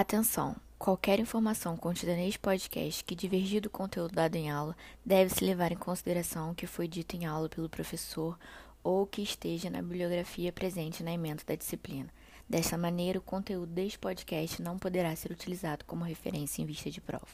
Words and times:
Atenção! 0.00 0.54
Qualquer 0.78 1.18
informação 1.18 1.76
contida 1.76 2.14
neste 2.14 2.38
podcast 2.38 3.02
que 3.02 3.16
divergir 3.16 3.60
do 3.60 3.68
conteúdo 3.68 4.14
dado 4.14 4.36
em 4.36 4.48
aula 4.48 4.76
deve-se 5.04 5.44
levar 5.44 5.72
em 5.72 5.76
consideração 5.76 6.52
o 6.52 6.54
que 6.54 6.68
foi 6.68 6.86
dito 6.86 7.16
em 7.16 7.26
aula 7.26 7.48
pelo 7.48 7.68
professor 7.68 8.38
ou 8.80 9.04
que 9.08 9.20
esteja 9.22 9.68
na 9.68 9.82
bibliografia 9.82 10.52
presente 10.52 11.02
na 11.02 11.10
emenda 11.10 11.42
da 11.44 11.56
disciplina. 11.56 12.08
Desta 12.48 12.78
maneira, 12.78 13.18
o 13.18 13.22
conteúdo 13.22 13.72
deste 13.72 13.98
podcast 13.98 14.62
não 14.62 14.78
poderá 14.78 15.16
ser 15.16 15.32
utilizado 15.32 15.84
como 15.84 16.04
referência 16.04 16.62
em 16.62 16.64
vista 16.64 16.88
de 16.88 17.00
prova. 17.00 17.26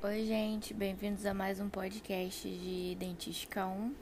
Oi, 0.00 0.24
gente, 0.24 0.72
bem-vindos 0.72 1.26
a 1.26 1.34
mais 1.34 1.58
um 1.58 1.68
podcast 1.68 2.48
de 2.48 2.94
Dentística 2.94 3.66
1. 3.66 3.92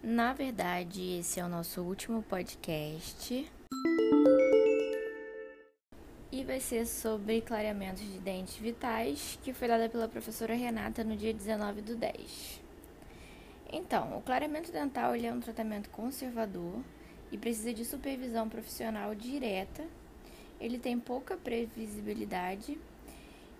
Na 0.00 0.32
verdade, 0.32 1.18
esse 1.18 1.40
é 1.40 1.44
o 1.44 1.48
nosso 1.48 1.82
último 1.82 2.22
podcast 2.22 3.50
vai 6.58 6.60
ser 6.60 6.86
sobre 6.86 7.40
clareamentos 7.40 8.02
de 8.02 8.18
dentes 8.18 8.56
vitais, 8.56 9.38
que 9.44 9.52
foi 9.52 9.68
dada 9.68 9.88
pela 9.88 10.08
professora 10.08 10.54
Renata 10.54 11.04
no 11.04 11.16
dia 11.16 11.32
19 11.32 11.82
do 11.82 11.94
10. 11.94 12.60
Então, 13.72 14.18
o 14.18 14.22
clareamento 14.22 14.72
dental 14.72 15.14
é 15.14 15.32
um 15.32 15.38
tratamento 15.38 15.88
conservador 15.90 16.80
e 17.30 17.38
precisa 17.38 17.72
de 17.72 17.84
supervisão 17.84 18.48
profissional 18.48 19.14
direta. 19.14 19.84
Ele 20.60 20.80
tem 20.80 20.98
pouca 20.98 21.36
previsibilidade 21.36 22.76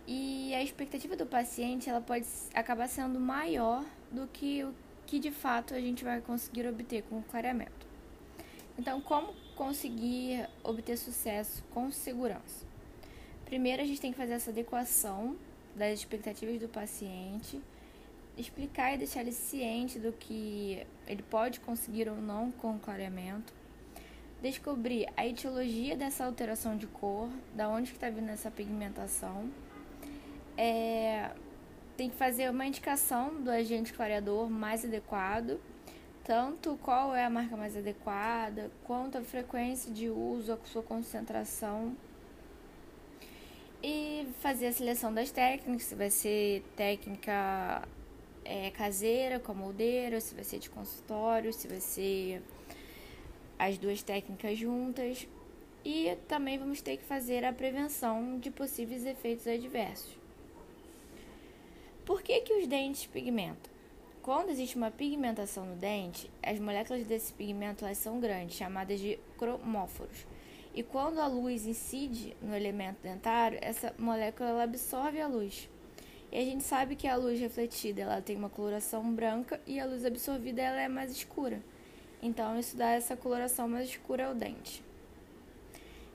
e 0.04 0.52
a 0.56 0.60
expectativa 0.60 1.14
do 1.14 1.24
paciente 1.24 1.88
ela 1.88 2.00
pode 2.00 2.26
acabar 2.52 2.88
sendo 2.88 3.20
maior 3.20 3.84
do 4.10 4.26
que 4.26 4.64
o 4.64 4.74
que 5.06 5.20
de 5.20 5.30
fato 5.30 5.72
a 5.72 5.80
gente 5.80 6.02
vai 6.02 6.20
conseguir 6.20 6.66
obter 6.66 7.04
com 7.04 7.20
o 7.20 7.22
clareamento. 7.22 7.86
Então, 8.76 9.00
como 9.00 9.32
conseguir 9.54 10.48
obter 10.64 10.96
sucesso 10.96 11.62
com 11.70 11.92
segurança? 11.92 12.67
Primeiro, 13.48 13.80
a 13.80 13.84
gente 13.86 13.98
tem 13.98 14.12
que 14.12 14.18
fazer 14.18 14.34
essa 14.34 14.50
adequação 14.50 15.34
das 15.74 15.98
expectativas 15.98 16.60
do 16.60 16.68
paciente, 16.68 17.58
explicar 18.36 18.92
e 18.92 18.98
deixar 18.98 19.22
ele 19.22 19.32
ciente 19.32 19.98
do 19.98 20.12
que 20.12 20.86
ele 21.06 21.22
pode 21.22 21.58
conseguir 21.60 22.10
ou 22.10 22.16
não 22.16 22.52
com 22.52 22.76
o 22.76 22.78
clareamento, 22.78 23.54
descobrir 24.42 25.08
a 25.16 25.26
etiologia 25.26 25.96
dessa 25.96 26.26
alteração 26.26 26.76
de 26.76 26.86
cor, 26.86 27.30
da 27.54 27.70
onde 27.70 27.90
está 27.90 28.10
vindo 28.10 28.28
essa 28.28 28.50
pigmentação. 28.50 29.50
É, 30.54 31.30
tem 31.96 32.10
que 32.10 32.16
fazer 32.16 32.50
uma 32.50 32.66
indicação 32.66 33.40
do 33.40 33.50
agente 33.50 33.94
clareador 33.94 34.50
mais 34.50 34.84
adequado 34.84 35.58
tanto 36.28 36.78
qual 36.82 37.14
é 37.14 37.24
a 37.24 37.30
marca 37.30 37.56
mais 37.56 37.74
adequada, 37.74 38.70
quanto 38.84 39.16
a 39.16 39.22
frequência 39.22 39.90
de 39.90 40.10
uso, 40.10 40.52
a 40.52 40.58
sua 40.66 40.82
concentração. 40.82 41.96
E 43.82 44.26
fazer 44.40 44.66
a 44.66 44.72
seleção 44.72 45.14
das 45.14 45.30
técnicas, 45.30 45.84
se 45.84 45.94
vai 45.94 46.10
ser 46.10 46.62
técnica 46.74 47.86
é, 48.44 48.70
caseira, 48.70 49.38
com 49.38 49.54
moldeira, 49.54 50.20
se 50.20 50.34
vai 50.34 50.42
ser 50.42 50.58
de 50.58 50.68
consultório, 50.68 51.52
se 51.52 51.68
vai 51.68 51.80
ser 51.80 52.42
as 53.58 53.78
duas 53.78 54.02
técnicas 54.02 54.58
juntas. 54.58 55.28
E 55.84 56.16
também 56.26 56.58
vamos 56.58 56.80
ter 56.80 56.96
que 56.96 57.04
fazer 57.04 57.44
a 57.44 57.52
prevenção 57.52 58.38
de 58.38 58.50
possíveis 58.50 59.06
efeitos 59.06 59.46
adversos. 59.46 60.18
Por 62.04 62.22
que, 62.22 62.40
que 62.40 62.54
os 62.54 62.66
dentes 62.66 63.06
pigmentam? 63.06 63.70
Quando 64.22 64.50
existe 64.50 64.76
uma 64.76 64.90
pigmentação 64.90 65.64
no 65.64 65.76
dente, 65.76 66.30
as 66.42 66.58
moléculas 66.58 67.06
desse 67.06 67.32
pigmento 67.32 67.84
elas 67.84 67.98
são 67.98 68.18
grandes, 68.18 68.56
chamadas 68.56 68.98
de 68.98 69.18
cromóforos. 69.38 70.26
E 70.78 70.82
quando 70.84 71.18
a 71.18 71.26
luz 71.26 71.66
incide 71.66 72.36
no 72.40 72.54
elemento 72.54 72.98
dentário, 73.02 73.58
essa 73.60 73.92
molécula 73.98 74.62
absorve 74.62 75.20
a 75.20 75.26
luz. 75.26 75.68
E 76.30 76.38
a 76.38 76.44
gente 76.44 76.62
sabe 76.62 76.94
que 76.94 77.08
a 77.08 77.16
luz 77.16 77.40
refletida 77.40 78.02
ela 78.02 78.22
tem 78.22 78.36
uma 78.36 78.48
coloração 78.48 79.12
branca 79.12 79.60
e 79.66 79.80
a 79.80 79.84
luz 79.84 80.04
absorvida 80.04 80.62
ela 80.62 80.80
é 80.80 80.86
mais 80.86 81.10
escura. 81.10 81.60
Então 82.22 82.56
isso 82.56 82.76
dá 82.76 82.90
essa 82.90 83.16
coloração 83.16 83.68
mais 83.68 83.88
escura 83.88 84.28
ao 84.28 84.36
dente. 84.36 84.80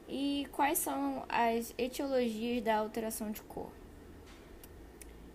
E 0.08 0.48
quais 0.54 0.78
são 0.78 1.26
as 1.28 1.74
etiologias 1.78 2.64
da 2.64 2.78
alteração 2.78 3.32
de 3.32 3.42
cor? 3.42 3.70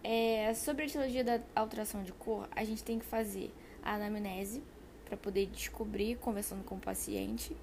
É, 0.02 0.54
sobre 0.54 0.84
a 0.84 0.86
etiologia 0.86 1.22
da 1.22 1.38
alteração 1.54 2.02
de 2.02 2.14
cor, 2.14 2.48
a 2.56 2.64
gente 2.64 2.82
tem 2.82 2.98
que 2.98 3.04
fazer 3.04 3.52
a 3.82 3.92
anamnese 3.96 4.62
para 5.04 5.18
poder 5.18 5.44
descobrir, 5.48 6.16
conversando 6.16 6.64
com 6.64 6.76
o 6.76 6.80
paciente, 6.80 7.54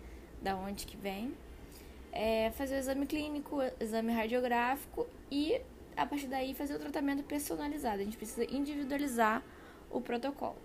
da 0.44 0.56
onde 0.56 0.86
que 0.86 0.96
vem. 0.96 1.34
É, 2.18 2.50
fazer 2.52 2.76
o 2.76 2.80
exame 2.80 3.06
clínico, 3.06 3.58
exame 3.80 4.14
radiográfico 4.14 5.06
e 5.30 5.62
a 5.98 6.06
partir 6.06 6.28
daí 6.28 6.54
fazer 6.54 6.76
o 6.76 6.80
tratamento 6.80 7.24
personalizado. 7.24 8.02
A 8.02 8.04
gente 8.06 8.18
precisa 8.18 8.44
individualizar 8.46 9.44
o 9.92 10.00
protocolo. 10.00 10.56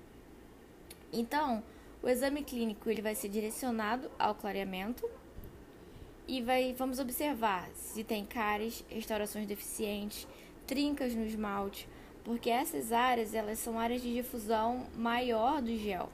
Então, 1.12 1.62
o 2.02 2.08
exame 2.08 2.42
clínico 2.42 2.88
ele 2.88 3.02
vai 3.02 3.14
ser 3.14 3.28
direcionado 3.28 4.10
ao 4.18 4.34
clareamento 4.34 5.08
e 6.26 6.40
vai, 6.40 6.72
vamos 6.72 7.00
observar 7.00 7.68
se 7.74 8.04
tem 8.04 8.24
cáries, 8.24 8.84
restaurações 8.88 9.46
deficientes, 9.46 10.26
trincas 10.66 11.14
no 11.14 11.26
esmalte, 11.26 11.88
porque 12.22 12.48
essas 12.48 12.92
áreas 12.92 13.34
elas 13.34 13.58
são 13.58 13.78
áreas 13.78 14.00
de 14.00 14.14
difusão 14.14 14.86
maior 14.96 15.60
do 15.60 15.76
gel. 15.76 16.08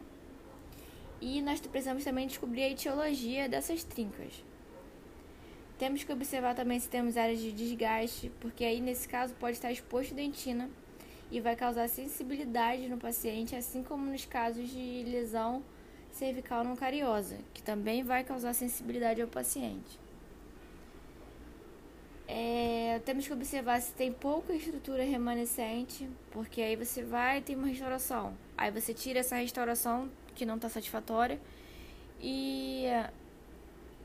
E 1.21 1.43
nós 1.43 1.61
precisamos 1.61 2.05
também 2.05 2.27
descobrir 2.27 2.63
a 2.63 2.71
etiologia 2.71 3.49
dessas 3.49 3.85
trincas. 3.85 4.43
Temos 5.79 6.03
que 6.03 6.13
observar 6.13 6.55
também 6.55 6.81
se 6.81 6.89
temos 6.89 7.17
áreas 7.17 7.39
de 7.39 7.53
desgaste, 7.53 8.33
porque 8.41 8.65
aí 8.65 8.81
nesse 8.81 9.07
caso 9.07 9.35
pode 9.35 9.57
estar 9.57 9.71
exposto 9.71 10.15
dentina 10.15 10.71
e 11.31 11.41
vai 11.41 11.55
causar 11.55 11.89
sensibilidade 11.89 12.89
no 12.89 12.97
paciente, 12.97 13.55
assim 13.55 13.83
como 13.83 14.11
nos 14.11 14.25
casos 14.25 14.71
de 14.71 15.05
lesão 15.05 15.63
cervical 16.11 16.65
não 16.65 16.75
cariosa, 16.75 17.37
que 17.53 17.63
também 17.63 18.03
vai 18.03 18.25
causar 18.25 18.55
sensibilidade 18.55 19.21
ao 19.21 19.29
paciente. 19.29 19.99
É, 22.29 23.01
temos 23.05 23.27
que 23.27 23.33
observar 23.33 23.81
se 23.81 23.93
tem 23.93 24.11
pouca 24.11 24.53
estrutura 24.55 25.05
remanescente, 25.05 26.09
porque 26.33 26.61
aí 26.61 26.75
você 26.75 27.03
vai 27.03 27.41
ter 27.41 27.55
uma 27.55 27.69
restauração. 27.69 28.35
Aí 28.57 28.71
você 28.71 28.93
tira 28.93 29.21
essa 29.21 29.37
restauração 29.37 30.11
que 30.35 30.45
não 30.45 30.57
está 30.57 30.69
satisfatória 30.69 31.41
e, 32.21 32.87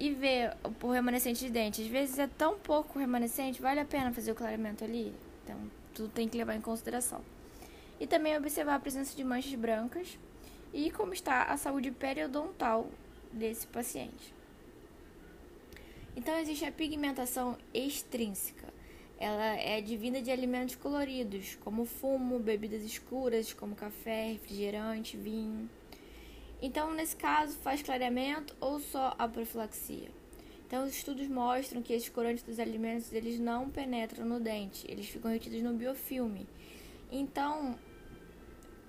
e 0.01 0.15
vê 0.15 0.49
o 0.81 0.89
remanescente 0.89 1.45
de 1.45 1.51
dente. 1.51 1.83
Às 1.83 1.87
vezes 1.87 2.17
é 2.17 2.25
tão 2.25 2.57
pouco 2.57 2.97
remanescente, 2.97 3.61
vale 3.61 3.79
a 3.79 3.85
pena 3.85 4.11
fazer 4.11 4.31
o 4.31 4.35
clareamento 4.35 4.83
ali. 4.83 5.13
Então, 5.43 5.55
tudo 5.93 6.09
tem 6.09 6.27
que 6.27 6.35
levar 6.35 6.55
em 6.55 6.61
consideração. 6.61 7.21
E 7.99 8.07
também 8.07 8.35
observar 8.35 8.73
a 8.73 8.79
presença 8.79 9.15
de 9.15 9.23
manchas 9.23 9.53
brancas 9.53 10.17
e 10.73 10.89
como 10.89 11.13
está 11.13 11.43
a 11.43 11.55
saúde 11.55 11.91
periodontal 11.91 12.89
desse 13.31 13.67
paciente. 13.67 14.33
Então 16.15 16.35
existe 16.39 16.65
a 16.65 16.71
pigmentação 16.71 17.55
extrínseca. 17.71 18.73
Ela 19.19 19.55
é 19.55 19.77
advinda 19.77 20.19
de 20.19 20.31
alimentos 20.31 20.73
coloridos, 20.73 21.59
como 21.63 21.85
fumo, 21.85 22.39
bebidas 22.39 22.81
escuras, 22.81 23.53
como 23.53 23.75
café, 23.75 24.31
refrigerante, 24.31 25.15
vinho. 25.15 25.69
Então, 26.61 26.93
nesse 26.93 27.15
caso, 27.15 27.57
faz 27.57 27.81
clareamento 27.81 28.55
ou 28.59 28.79
só 28.79 29.15
a 29.17 29.27
profilaxia? 29.27 30.09
Então, 30.67 30.85
os 30.85 30.95
estudos 30.95 31.27
mostram 31.27 31.81
que 31.81 31.91
esses 31.91 32.07
corantes 32.07 32.43
dos 32.43 32.59
alimentos 32.59 33.11
eles 33.11 33.39
não 33.39 33.69
penetram 33.69 34.25
no 34.25 34.39
dente, 34.39 34.85
eles 34.89 35.07
ficam 35.09 35.31
retidos 35.31 35.61
no 35.61 35.73
biofilme. 35.73 36.47
Então, 37.11 37.77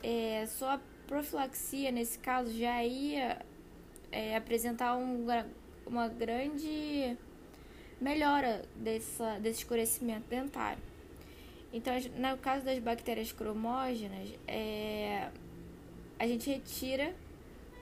é, 0.03 0.47
só 0.47 0.75
a 0.75 0.81
profilaxia, 1.09 1.91
nesse 1.91 2.19
caso, 2.19 2.53
já 2.57 2.85
ia 2.85 3.45
é, 4.13 4.37
apresentar 4.37 4.97
um 4.97 5.27
uma 5.87 6.09
grande 6.09 7.17
melhora 8.01 8.63
dessa, 8.77 9.39
desse 9.39 9.61
escurecimento 9.61 10.27
dentário. 10.29 10.83
Então, 11.73 11.95
no 12.17 12.37
caso 12.39 12.65
das 12.65 12.79
bactérias 12.79 13.33
cromógenas, 13.33 14.29
é, 14.47 15.31
a 16.19 16.27
gente 16.27 16.51
retira 16.51 17.15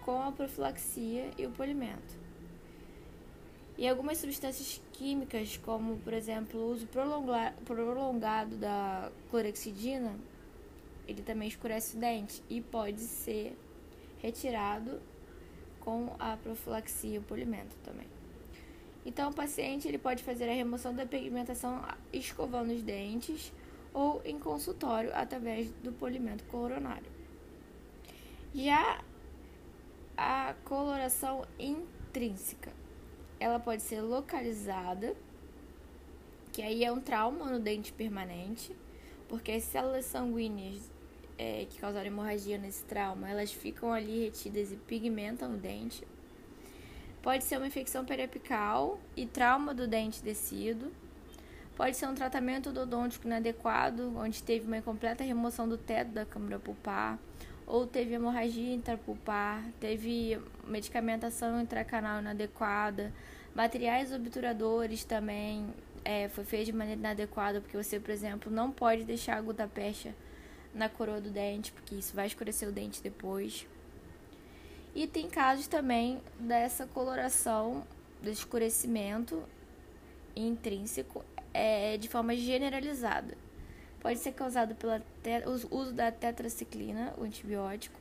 com 0.04 0.22
a 0.22 0.32
profilaxia 0.32 1.30
e 1.36 1.46
o 1.46 1.50
polimento. 1.50 2.18
E 3.78 3.88
algumas 3.88 4.18
substâncias 4.18 4.80
químicas, 4.92 5.56
como 5.56 5.96
por 5.98 6.12
exemplo 6.12 6.60
o 6.60 6.72
uso 6.72 6.86
prolongado 7.64 8.56
da 8.56 9.10
clorexidina, 9.30 10.18
ele 11.08 11.22
também 11.22 11.48
escurece 11.48 11.96
o 11.96 12.00
dente 12.00 12.42
e 12.48 12.60
pode 12.60 13.00
ser 13.00 13.56
retirado 14.22 15.00
com 15.80 16.14
a 16.18 16.36
profilaxia 16.36 17.14
e 17.14 17.18
o 17.18 17.22
polimento 17.22 17.74
também. 17.82 18.06
Então, 19.04 19.30
o 19.30 19.34
paciente 19.34 19.88
ele 19.88 19.96
pode 19.96 20.22
fazer 20.22 20.46
a 20.48 20.52
remoção 20.52 20.94
da 20.94 21.06
pigmentação 21.06 21.82
escovando 22.12 22.74
os 22.74 22.82
dentes 22.82 23.50
ou 23.94 24.20
em 24.26 24.38
consultório 24.38 25.10
através 25.14 25.70
do 25.82 25.90
polimento 25.90 26.44
coronário. 26.44 27.10
Já 28.54 29.02
a 30.22 30.54
coloração 30.66 31.46
intrínseca, 31.58 32.70
ela 33.40 33.58
pode 33.58 33.80
ser 33.80 34.02
localizada 34.02 35.16
que 36.52 36.60
aí 36.60 36.84
é 36.84 36.92
um 36.92 37.00
trauma 37.00 37.46
no 37.46 37.58
dente 37.58 37.90
permanente, 37.90 38.76
porque 39.30 39.52
as 39.52 39.62
células 39.62 40.04
sanguíneas 40.04 40.90
é, 41.38 41.64
que 41.70 41.78
causaram 41.80 42.08
hemorragia 42.08 42.58
nesse 42.58 42.84
trauma, 42.84 43.30
elas 43.30 43.50
ficam 43.50 43.94
ali 43.94 44.24
retidas 44.24 44.70
e 44.70 44.76
pigmentam 44.76 45.54
o 45.54 45.56
dente. 45.56 46.06
Pode 47.22 47.44
ser 47.44 47.56
uma 47.56 47.66
infecção 47.66 48.04
periapical 48.04 49.00
e 49.16 49.24
trauma 49.24 49.72
do 49.72 49.88
dente 49.88 50.22
descido. 50.22 50.92
Pode 51.76 51.96
ser 51.96 52.06
um 52.06 52.14
tratamento 52.14 52.68
odontológico 52.68 53.26
inadequado, 53.26 54.14
onde 54.18 54.42
teve 54.42 54.66
uma 54.66 54.76
incompleta 54.76 55.24
remoção 55.24 55.66
do 55.66 55.78
teto 55.78 56.10
da 56.10 56.26
câmara 56.26 56.58
pulpar, 56.58 57.18
ou 57.66 57.86
teve 57.86 58.14
hemorragia 58.14 58.74
intrapulpar, 58.74 59.64
teve 59.78 60.40
medicamentação 60.66 61.60
intracanal 61.60 62.20
inadequada, 62.20 63.12
materiais 63.54 64.12
obturadores 64.12 65.04
também 65.04 65.66
é, 66.04 66.28
foi 66.28 66.44
feito 66.44 66.66
de 66.66 66.72
maneira 66.72 66.98
inadequada, 66.98 67.60
porque 67.60 67.76
você, 67.76 68.00
por 68.00 68.10
exemplo, 68.10 68.50
não 68.50 68.70
pode 68.70 69.04
deixar 69.04 69.38
a 69.38 69.68
pecha 69.68 70.14
na 70.74 70.88
coroa 70.88 71.20
do 71.20 71.30
dente, 71.30 71.72
porque 71.72 71.94
isso 71.94 72.14
vai 72.14 72.26
escurecer 72.26 72.68
o 72.68 72.72
dente 72.72 73.02
depois. 73.02 73.66
E 74.94 75.06
tem 75.06 75.28
casos 75.28 75.66
também 75.66 76.20
dessa 76.38 76.86
coloração, 76.86 77.86
desse 78.22 78.40
escurecimento 78.40 79.42
intrínseco 80.34 81.24
é, 81.52 81.96
de 81.96 82.08
forma 82.08 82.34
generalizada. 82.36 83.36
Pode 84.00 84.18
ser 84.18 84.32
causado 84.32 84.74
pelo 84.74 85.52
uso 85.70 85.92
da 85.92 86.10
tetraciclina, 86.10 87.12
o 87.18 87.22
antibiótico. 87.22 88.00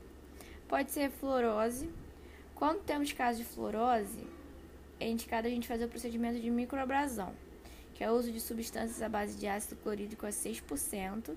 Pode 0.68 0.92
ser 0.92 1.12
fluorose. 1.12 1.90
Quando 2.56 2.82
temos 2.84 3.12
casos 3.12 3.40
de 3.40 3.46
fluorose, 3.46 4.26
é 5.00 5.10
indicado 5.10 5.48
a 5.48 5.50
gente 5.50 5.68
fazer 5.68 5.86
o 5.86 5.90
procedimento 5.90 6.40
de 6.40 6.50
microabrasão, 6.50 7.34
que 7.94 8.04
é 8.04 8.10
o 8.10 8.14
uso 8.14 8.32
de 8.32 8.40
substâncias 8.40 9.02
à 9.02 9.10
base 9.10 9.38
de 9.38 9.48
ácido 9.48 9.76
clorídrico 9.78 10.26
a 10.26 10.30
6%. 10.30 11.36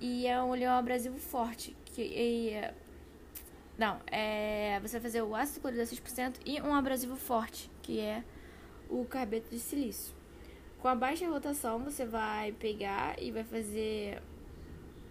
E 0.00 0.26
é 0.26 0.40
um 0.40 0.50
oleão 0.50 0.76
abrasivo 0.76 1.18
forte, 1.18 1.76
que 1.86 2.02
e, 2.02 2.52
não, 3.76 4.00
é, 4.06 4.78
você 4.80 4.98
vai 4.98 5.02
fazer 5.02 5.22
o 5.22 5.34
ácido 5.36 5.60
clorídrico 5.60 5.92
a 5.92 6.10
6% 6.10 6.36
e 6.44 6.60
um 6.60 6.74
abrasivo 6.74 7.16
forte, 7.16 7.70
que 7.82 8.00
é 8.00 8.24
o 8.88 9.04
carbeto 9.04 9.50
de 9.50 9.58
silício. 9.58 10.17
Com 10.80 10.86
a 10.86 10.94
baixa 10.94 11.28
rotação, 11.28 11.80
você 11.80 12.06
vai 12.06 12.52
pegar 12.52 13.20
e 13.20 13.32
vai 13.32 13.42
fazer 13.42 14.22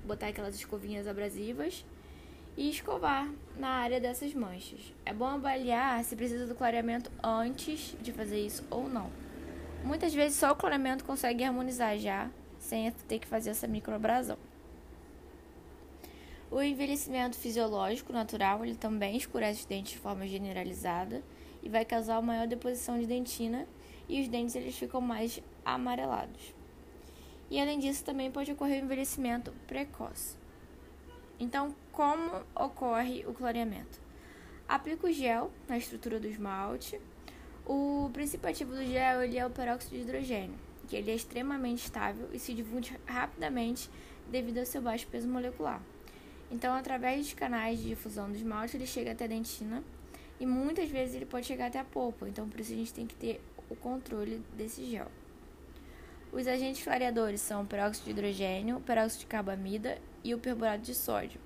botar 0.05 0.27
aquelas 0.27 0.55
escovinhas 0.55 1.05
abrasivas 1.05 1.83
e 2.55 2.69
escovar 2.69 3.29
na 3.57 3.67
área 3.67 3.99
dessas 3.99 4.33
manchas. 4.33 4.93
É 5.05 5.13
bom 5.13 5.25
avaliar 5.25 6.01
se 6.05 6.15
precisa 6.15 6.47
do 6.47 6.55
clareamento 6.55 7.11
antes 7.21 7.97
de 8.01 8.13
fazer 8.13 8.39
isso 8.39 8.65
ou 8.69 8.87
não. 8.87 9.11
Muitas 9.83 10.13
vezes 10.13 10.37
só 10.37 10.53
o 10.53 10.55
clareamento 10.55 11.03
consegue 11.03 11.43
harmonizar 11.43 11.97
já, 11.97 12.29
sem 12.57 12.89
ter 13.05 13.19
que 13.19 13.27
fazer 13.27 13.49
essa 13.49 13.67
microabrasão. 13.67 14.37
O 16.49 16.61
envelhecimento 16.61 17.35
fisiológico 17.37 18.13
natural, 18.13 18.63
ele 18.63 18.75
também 18.75 19.17
escurece 19.17 19.59
os 19.59 19.65
dentes 19.65 19.91
de 19.91 19.99
forma 19.99 20.25
generalizada 20.25 21.21
e 21.61 21.67
vai 21.67 21.83
causar 21.83 22.21
maior 22.21 22.47
deposição 22.47 22.97
de 22.97 23.05
dentina 23.05 23.67
e 24.07 24.21
os 24.21 24.27
dentes 24.29 24.55
eles 24.55 24.77
ficam 24.77 25.01
mais 25.01 25.41
amarelados. 25.67 26.55
E 27.49 27.59
além 27.59 27.79
disso, 27.79 28.03
também 28.03 28.31
pode 28.31 28.51
ocorrer 28.51 28.81
o 28.81 28.85
envelhecimento 28.85 29.51
precoce. 29.67 30.37
Então, 31.39 31.75
como 31.91 32.43
ocorre 32.55 33.25
o 33.27 33.33
clareamento? 33.33 33.99
Aplica 34.67 35.07
o 35.07 35.11
gel 35.11 35.51
na 35.67 35.77
estrutura 35.77 36.19
do 36.19 36.27
esmalte. 36.27 36.99
O 37.65 38.09
princípio 38.13 38.49
ativo 38.49 38.73
do 38.73 38.85
gel 38.85 39.21
ele 39.21 39.37
é 39.37 39.45
o 39.45 39.49
peróxido 39.49 39.95
de 39.95 40.01
hidrogênio, 40.01 40.57
que 40.87 40.95
ele 40.95 41.11
é 41.11 41.15
extremamente 41.15 41.83
estável 41.83 42.29
e 42.33 42.39
se 42.39 42.53
difunde 42.53 42.97
rapidamente 43.05 43.89
devido 44.29 44.59
ao 44.59 44.65
seu 44.65 44.81
baixo 44.81 45.07
peso 45.07 45.27
molecular. 45.27 45.81
Então, 46.49 46.73
através 46.73 47.25
dos 47.25 47.33
canais 47.33 47.79
de 47.79 47.89
difusão 47.89 48.29
do 48.29 48.37
esmalte, 48.37 48.77
ele 48.77 48.87
chega 48.87 49.11
até 49.11 49.25
a 49.25 49.27
dentina 49.27 49.83
e 50.39 50.45
muitas 50.45 50.89
vezes 50.89 51.15
ele 51.15 51.25
pode 51.25 51.45
chegar 51.45 51.67
até 51.67 51.79
a 51.79 51.83
polpa. 51.83 52.27
Então, 52.27 52.47
por 52.47 52.59
isso 52.59 52.71
a 52.71 52.75
gente 52.75 52.93
tem 52.93 53.05
que 53.05 53.15
ter 53.15 53.41
o 53.69 53.75
controle 53.75 54.41
desse 54.55 54.85
gel. 54.85 55.11
Os 56.31 56.45
agentes 56.45 56.83
clareadores 56.83 57.39
são 57.39 57.63
o 57.63 57.65
peróxido 57.65 58.05
de 58.05 58.11
hidrogênio, 58.11 58.77
o 58.77 58.81
peróxido 58.81 59.21
de 59.21 59.27
carbamida 59.27 59.97
e 60.23 60.33
o 60.33 60.39
perborato 60.39 60.83
de 60.83 60.93
sódio. 60.93 61.39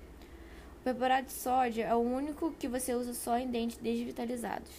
O 0.80 0.82
perborato 0.82 1.26
de 1.26 1.32
sódio 1.32 1.84
é 1.84 1.94
o 1.94 2.00
único 2.00 2.52
que 2.52 2.66
você 2.66 2.92
usa 2.92 3.14
só 3.14 3.38
em 3.38 3.48
dentes 3.48 3.78
desvitalizados. 3.78 4.70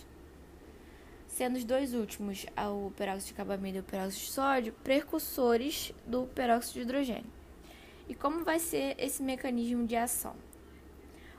Sendo 1.28 1.56
os 1.56 1.64
dois 1.64 1.94
últimos, 1.94 2.46
o 2.58 2.92
peróxido 2.92 3.30
de 3.30 3.34
carbamida 3.34 3.78
e 3.78 3.82
o 3.82 3.84
peróxido 3.84 4.26
de 4.26 4.32
sódio, 4.32 4.76
precursores 4.84 5.94
do 6.06 6.28
peróxido 6.28 6.74
de 6.74 6.82
hidrogênio. 6.82 7.32
E 8.08 8.14
como 8.14 8.44
vai 8.44 8.60
ser 8.60 8.96
esse 9.00 9.24
mecanismo 9.24 9.88
de 9.88 9.96
ação? 9.96 10.36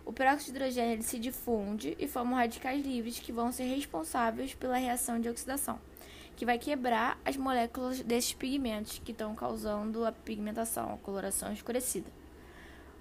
O 0.05 0.12
peróxido 0.12 0.52
de 0.52 0.64
hidrogênio 0.64 1.02
se 1.02 1.19
difunde 1.19 1.94
e 1.99 2.08
forma 2.08 2.37
radicais 2.38 2.84
livres 2.84 3.20
que 3.20 3.31
vão 3.31 3.52
ser 3.52 3.64
responsáveis 3.64 4.55
pela 4.55 4.78
reação 4.78 5.20
de 5.20 5.28
oxidação, 5.28 5.78
que 6.36 6.44
vai 6.44 6.58
quebrar 6.58 7.19
as 7.25 7.36
moléculas 7.36 8.00
desses 8.00 8.32
pigmentos 8.32 9.00
que 9.04 9.12
estão 9.12 9.34
causando 9.34 10.04
a 10.04 10.12
pigmentação, 10.12 10.94
a 10.94 10.98
coloração 10.98 11.52
escurecida. 11.52 12.10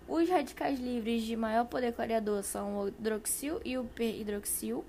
Os 0.07 0.29
radicais 0.29 0.79
livres 0.79 1.23
de 1.23 1.35
maior 1.35 1.65
poder 1.65 1.93
clareador 1.93 2.43
são 2.43 2.77
o 2.77 2.87
hidroxil 2.89 3.61
e 3.63 3.77
o 3.77 3.85
p-hidroxil. 3.85 4.83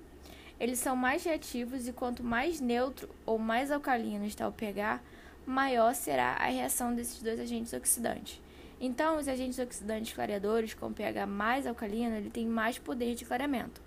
Eles 0.59 0.79
são 0.79 0.95
mais 0.95 1.23
reativos 1.23 1.87
e 1.87 1.93
quanto 1.93 2.23
mais 2.23 2.59
neutro 2.59 3.09
ou 3.25 3.37
mais 3.37 3.71
alcalino 3.71 4.25
está 4.25 4.47
o 4.47 4.51
pH, 4.51 5.01
maior 5.45 5.93
será 5.93 6.33
a 6.33 6.47
reação 6.47 6.93
desses 6.93 7.21
dois 7.21 7.39
agentes 7.39 7.73
oxidantes. 7.73 8.41
Então, 8.79 9.17
os 9.17 9.27
agentes 9.27 9.57
oxidantes 9.57 10.13
clareadores 10.13 10.73
com 10.73 10.91
pH 10.91 11.25
mais 11.25 11.65
alcalino, 11.65 12.15
ele 12.15 12.29
tem 12.29 12.45
mais 12.45 12.77
poder 12.77 13.15
de 13.15 13.25
clareamento. 13.25 13.81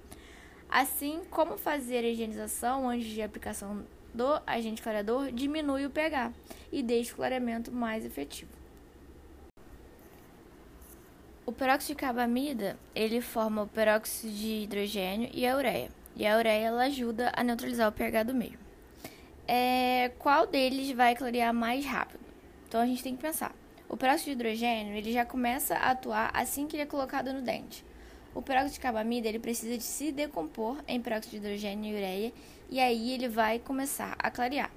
Assim, 0.69 1.23
como 1.31 1.57
fazer 1.57 1.99
a 1.99 2.09
higienização 2.09 2.89
antes 2.89 3.07
de 3.07 3.23
aplicação 3.23 3.85
do 4.13 4.41
agente 4.47 4.83
clareador 4.83 5.31
diminui 5.33 5.87
o 5.87 5.91
pH 5.91 6.33
e 6.73 6.83
deixa 6.83 7.13
o 7.13 7.17
clareamento 7.17 7.71
mais 7.73 8.05
efetivo. 8.05 8.51
O 11.47 11.53
peróxido 11.53 11.95
de 11.95 12.01
carbamida, 12.01 12.79
ele 12.95 13.21
forma 13.23 13.63
o 13.63 13.67
peróxido 13.67 14.33
de 14.33 14.65
hidrogênio 14.65 15.31
e 15.33 15.47
a 15.47 15.57
ureia. 15.57 15.89
E 16.15 16.27
a 16.27 16.37
ureia 16.37 16.67
ela 16.67 16.83
ajuda 16.85 17.33
a 17.35 17.43
neutralizar 17.43 17.89
o 17.89 17.93
pH 17.93 18.25
do 18.25 18.35
meio. 18.35 18.59
É, 19.47 20.11
qual 20.19 20.47
deles 20.47 20.91
vai 20.91 21.17
clarear 21.17 21.55
mais 21.55 21.87
rápido? 21.87 22.21
Então 22.69 22.83
a 22.83 22.87
gente 22.87 23.03
tem 23.03 23.17
que 23.17 23.23
pensar. 23.23 23.55
O 23.89 23.97
peróxido 23.97 24.27
de 24.27 24.33
hidrogênio 24.33 24.95
ele 24.95 25.11
já 25.11 25.25
começa 25.25 25.75
a 25.75 25.93
atuar 25.93 26.31
assim 26.35 26.67
que 26.67 26.77
ele 26.77 26.83
é 26.83 26.87
colocado 26.87 27.33
no 27.33 27.41
dente. 27.41 27.83
O 28.35 28.43
peróxido 28.43 28.75
de 28.75 28.81
carbamida 28.81 29.29
ele 29.29 29.39
precisa 29.39 29.77
de 29.77 29.83
se 29.83 30.13
decompor 30.13 30.77
em 30.87 31.01
peróxido 31.01 31.33
de 31.33 31.37
hidrogênio 31.39 31.93
e 31.93 31.97
ureia 31.97 32.33
e 32.71 32.81
aí 32.81 33.13
ele 33.13 33.29
vai 33.29 33.59
começar 33.59 34.15
a 34.19 34.31
clarear. 34.31 34.71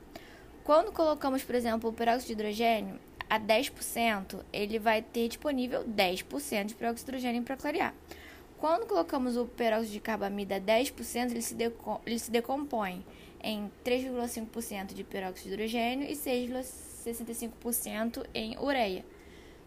Quando 0.63 0.91
colocamos, 0.91 1.43
por 1.43 1.55
exemplo, 1.55 1.89
o 1.89 1.93
peróxido 1.93 2.27
de 2.27 2.33
hidrogênio 2.33 2.99
a 3.29 3.39
10%, 3.39 4.39
ele 4.51 4.79
vai 4.79 5.01
ter 5.01 5.27
disponível 5.27 5.83
10% 5.83 6.65
de 6.65 6.75
peróxido 6.75 7.11
de 7.11 7.17
hidrogênio 7.17 7.43
para 7.43 7.57
clarear. 7.57 7.93
Quando 8.57 8.85
colocamos 8.85 9.37
o 9.37 9.45
peróxido 9.45 9.93
de 9.93 9.99
carbamida 9.99 10.57
a 10.57 10.59
10%, 10.59 11.31
ele 11.31 11.41
se, 11.41 11.55
ele 12.05 12.19
se 12.19 12.29
decompõe 12.29 13.05
em 13.43 13.71
3,5% 13.83 14.93
de 14.93 15.03
peróxido 15.03 15.49
de 15.49 15.53
hidrogênio 15.53 16.09
e 16.09 16.13
6,5% 16.13 16.91
65% 17.05 18.25
em 18.33 18.57
ureia, 18.59 19.03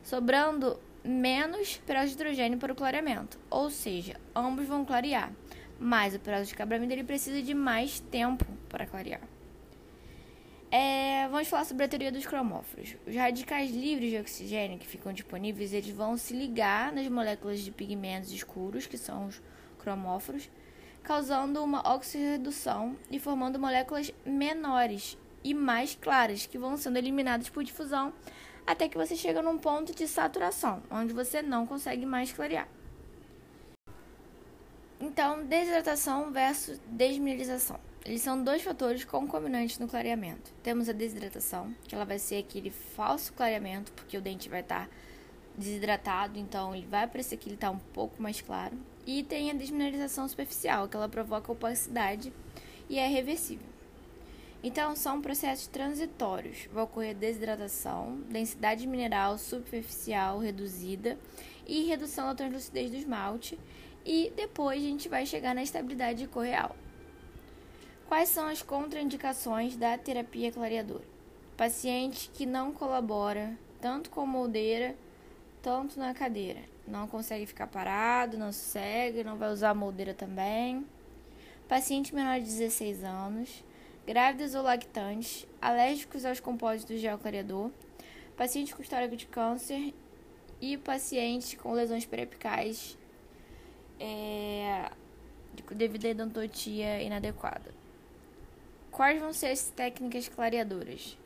sobrando 0.02 0.78
menos 1.04 1.76
peróxido 1.86 2.16
de 2.16 2.22
hidrogênio 2.22 2.58
para 2.58 2.72
o 2.72 2.76
clareamento, 2.76 3.38
ou 3.50 3.68
seja, 3.70 4.18
ambos 4.34 4.66
vão 4.66 4.84
clarear, 4.84 5.30
mas 5.78 6.14
o 6.14 6.18
peróxido 6.18 6.48
de 6.48 6.54
carbamida 6.54 6.92
ele 6.94 7.04
precisa 7.04 7.42
de 7.42 7.52
mais 7.52 8.00
tempo 8.00 8.46
para 8.68 8.86
clarear. 8.86 9.20
É, 10.70 11.28
vamos 11.28 11.46
falar 11.46 11.64
sobre 11.64 11.84
a 11.84 11.88
teoria 11.88 12.10
dos 12.10 12.26
cromóforos. 12.26 12.96
Os 13.06 13.14
radicais 13.14 13.70
livres 13.70 14.10
de 14.10 14.18
oxigênio 14.18 14.76
que 14.76 14.88
ficam 14.88 15.12
disponíveis, 15.12 15.72
eles 15.72 15.94
vão 15.94 16.16
se 16.16 16.34
ligar 16.34 16.92
nas 16.92 17.06
moléculas 17.06 17.60
de 17.60 17.70
pigmentos 17.70 18.32
escuros, 18.32 18.84
que 18.84 18.98
são 18.98 19.26
os 19.26 19.40
cromóforos, 19.78 20.50
causando 21.04 21.62
uma 21.62 21.94
oxirredução 21.94 22.96
e 23.08 23.20
formando 23.20 23.56
moléculas 23.56 24.12
menores 24.26 25.16
e 25.44 25.54
mais 25.54 25.94
claras, 25.94 26.46
que 26.46 26.58
vão 26.58 26.76
sendo 26.76 26.96
eliminadas 26.96 27.48
por 27.48 27.62
difusão 27.62 28.12
até 28.66 28.88
que 28.88 28.96
você 28.96 29.14
chega 29.14 29.42
num 29.42 29.58
ponto 29.58 29.94
de 29.94 30.06
saturação, 30.08 30.82
onde 30.90 31.12
você 31.12 31.42
não 31.42 31.66
consegue 31.66 32.06
mais 32.06 32.32
clarear. 32.32 32.68
Então, 35.00 35.44
desidratação 35.44 36.32
versus 36.32 36.80
desmineralização. 36.86 37.78
Eles 38.04 38.22
são 38.22 38.42
dois 38.42 38.62
fatores 38.62 39.04
concomitantes 39.04 39.78
no 39.78 39.88
clareamento. 39.88 40.52
Temos 40.62 40.88
a 40.88 40.92
desidratação, 40.92 41.74
que 41.86 41.94
ela 41.94 42.04
vai 42.04 42.18
ser 42.18 42.36
aquele 42.36 42.70
falso 42.70 43.32
clareamento, 43.32 43.92
porque 43.92 44.16
o 44.16 44.20
dente 44.20 44.48
vai 44.48 44.60
estar 44.60 44.88
desidratado, 45.56 46.38
então 46.38 46.74
ele 46.74 46.86
vai 46.86 47.06
parecer 47.06 47.36
que 47.36 47.48
ele 47.48 47.54
está 47.54 47.70
um 47.70 47.78
pouco 47.78 48.22
mais 48.22 48.40
claro. 48.40 48.76
E 49.06 49.22
tem 49.22 49.50
a 49.50 49.54
desmineralização 49.54 50.28
superficial, 50.28 50.88
que 50.88 50.96
ela 50.96 51.08
provoca 51.08 51.52
opacidade 51.52 52.32
e 52.88 52.98
é 52.98 53.06
reversível. 53.06 53.73
Então, 54.66 54.96
são 54.96 55.20
processos 55.20 55.66
transitórios. 55.66 56.66
Vai 56.72 56.84
ocorrer 56.84 57.14
desidratação, 57.14 58.22
densidade 58.30 58.86
mineral 58.86 59.36
superficial 59.36 60.38
reduzida 60.38 61.18
e 61.66 61.84
redução 61.84 62.28
da 62.28 62.34
translucidez 62.34 62.90
do 62.90 62.96
esmalte. 62.96 63.58
E 64.06 64.32
depois 64.34 64.82
a 64.82 64.86
gente 64.86 65.06
vai 65.06 65.26
chegar 65.26 65.54
na 65.54 65.62
estabilidade 65.62 66.20
de 66.20 66.28
cor 66.28 66.46
real. 66.46 66.74
Quais 68.08 68.30
são 68.30 68.48
as 68.48 68.62
contraindicações 68.62 69.76
da 69.76 69.98
terapia 69.98 70.50
clareadora? 70.50 71.04
Paciente 71.58 72.30
que 72.32 72.46
não 72.46 72.72
colabora 72.72 73.58
tanto 73.82 74.08
com 74.08 74.24
moldeira, 74.24 74.96
tanto 75.60 75.98
na 75.98 76.14
cadeira. 76.14 76.60
Não 76.88 77.06
consegue 77.06 77.44
ficar 77.44 77.66
parado, 77.66 78.38
não 78.38 78.50
segue, 78.50 79.24
não 79.24 79.36
vai 79.36 79.52
usar 79.52 79.70
a 79.70 79.74
moldeira 79.74 80.14
também. 80.14 80.86
Paciente 81.68 82.14
menor 82.14 82.38
de 82.40 82.46
16 82.46 83.04
anos 83.04 83.62
grávidas 84.06 84.54
ou 84.54 84.62
lactantes, 84.62 85.46
alérgicos 85.60 86.24
aos 86.24 86.40
compósitos 86.40 87.00
gel 87.00 87.18
clareador, 87.18 87.70
pacientes 88.36 88.74
com 88.74 88.82
histórico 88.82 89.16
de 89.16 89.26
câncer 89.26 89.94
e 90.60 90.76
pacientes 90.76 91.54
com 91.54 91.72
lesões 91.72 92.04
periapicais 92.04 92.98
é, 93.98 94.90
devido 95.74 96.06
à 96.06 96.10
endodontia 96.10 97.02
inadequada. 97.02 97.72
Quais 98.90 99.20
vão 99.20 99.32
ser 99.32 99.48
as 99.48 99.68
técnicas 99.70 100.28
clareadoras? 100.28 101.18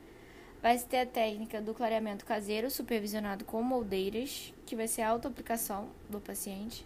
Vai 0.62 0.78
ter 0.78 1.00
a 1.00 1.06
técnica 1.06 1.60
do 1.60 1.72
clareamento 1.72 2.24
caseiro, 2.24 2.70
supervisionado 2.70 3.44
com 3.44 3.62
moldeiras, 3.62 4.52
que 4.66 4.74
vai 4.74 4.88
ser 4.88 5.02
a 5.02 5.10
auto-aplicação 5.10 5.88
do 6.08 6.20
paciente. 6.20 6.84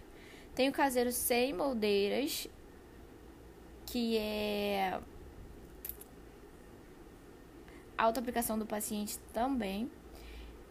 Tem 0.53 0.69
o 0.69 0.71
caseiro 0.71 1.11
sem 1.11 1.53
moldeiras, 1.53 2.47
que 3.85 4.17
é 4.17 4.99
autoaplicação 8.03 8.57
do 8.57 8.65
paciente 8.65 9.17
também. 9.33 9.89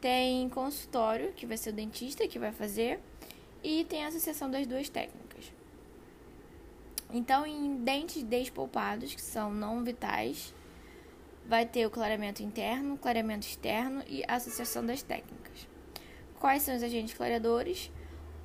Tem 0.01 0.49
consultório, 0.49 1.33
que 1.33 1.47
vai 1.47 1.57
ser 1.57 1.71
o 1.71 1.73
dentista 1.73 2.27
que 2.27 2.39
vai 2.39 2.53
fazer. 2.53 3.01
E 3.63 3.85
tem 3.85 4.05
a 4.05 4.09
associação 4.09 4.51
das 4.51 4.67
duas 4.67 4.89
técnicas. 4.89 5.53
Então, 7.13 7.47
em 7.47 7.77
dentes 7.77 8.23
despolpados, 8.23 9.15
que 9.15 9.21
são 9.21 9.53
não 9.53 9.85
vitais, 9.85 10.53
vai 11.47 11.67
ter 11.67 11.87
o 11.87 11.91
clareamento 11.91 12.43
interno, 12.43 12.97
clareamento 12.97 13.47
externo 13.47 14.03
e 14.09 14.25
associação 14.27 14.85
das 14.85 15.03
técnicas. 15.03 15.69
Quais 16.41 16.63
são 16.63 16.75
os 16.75 16.83
agentes 16.83 17.15
clareadores? 17.15 17.91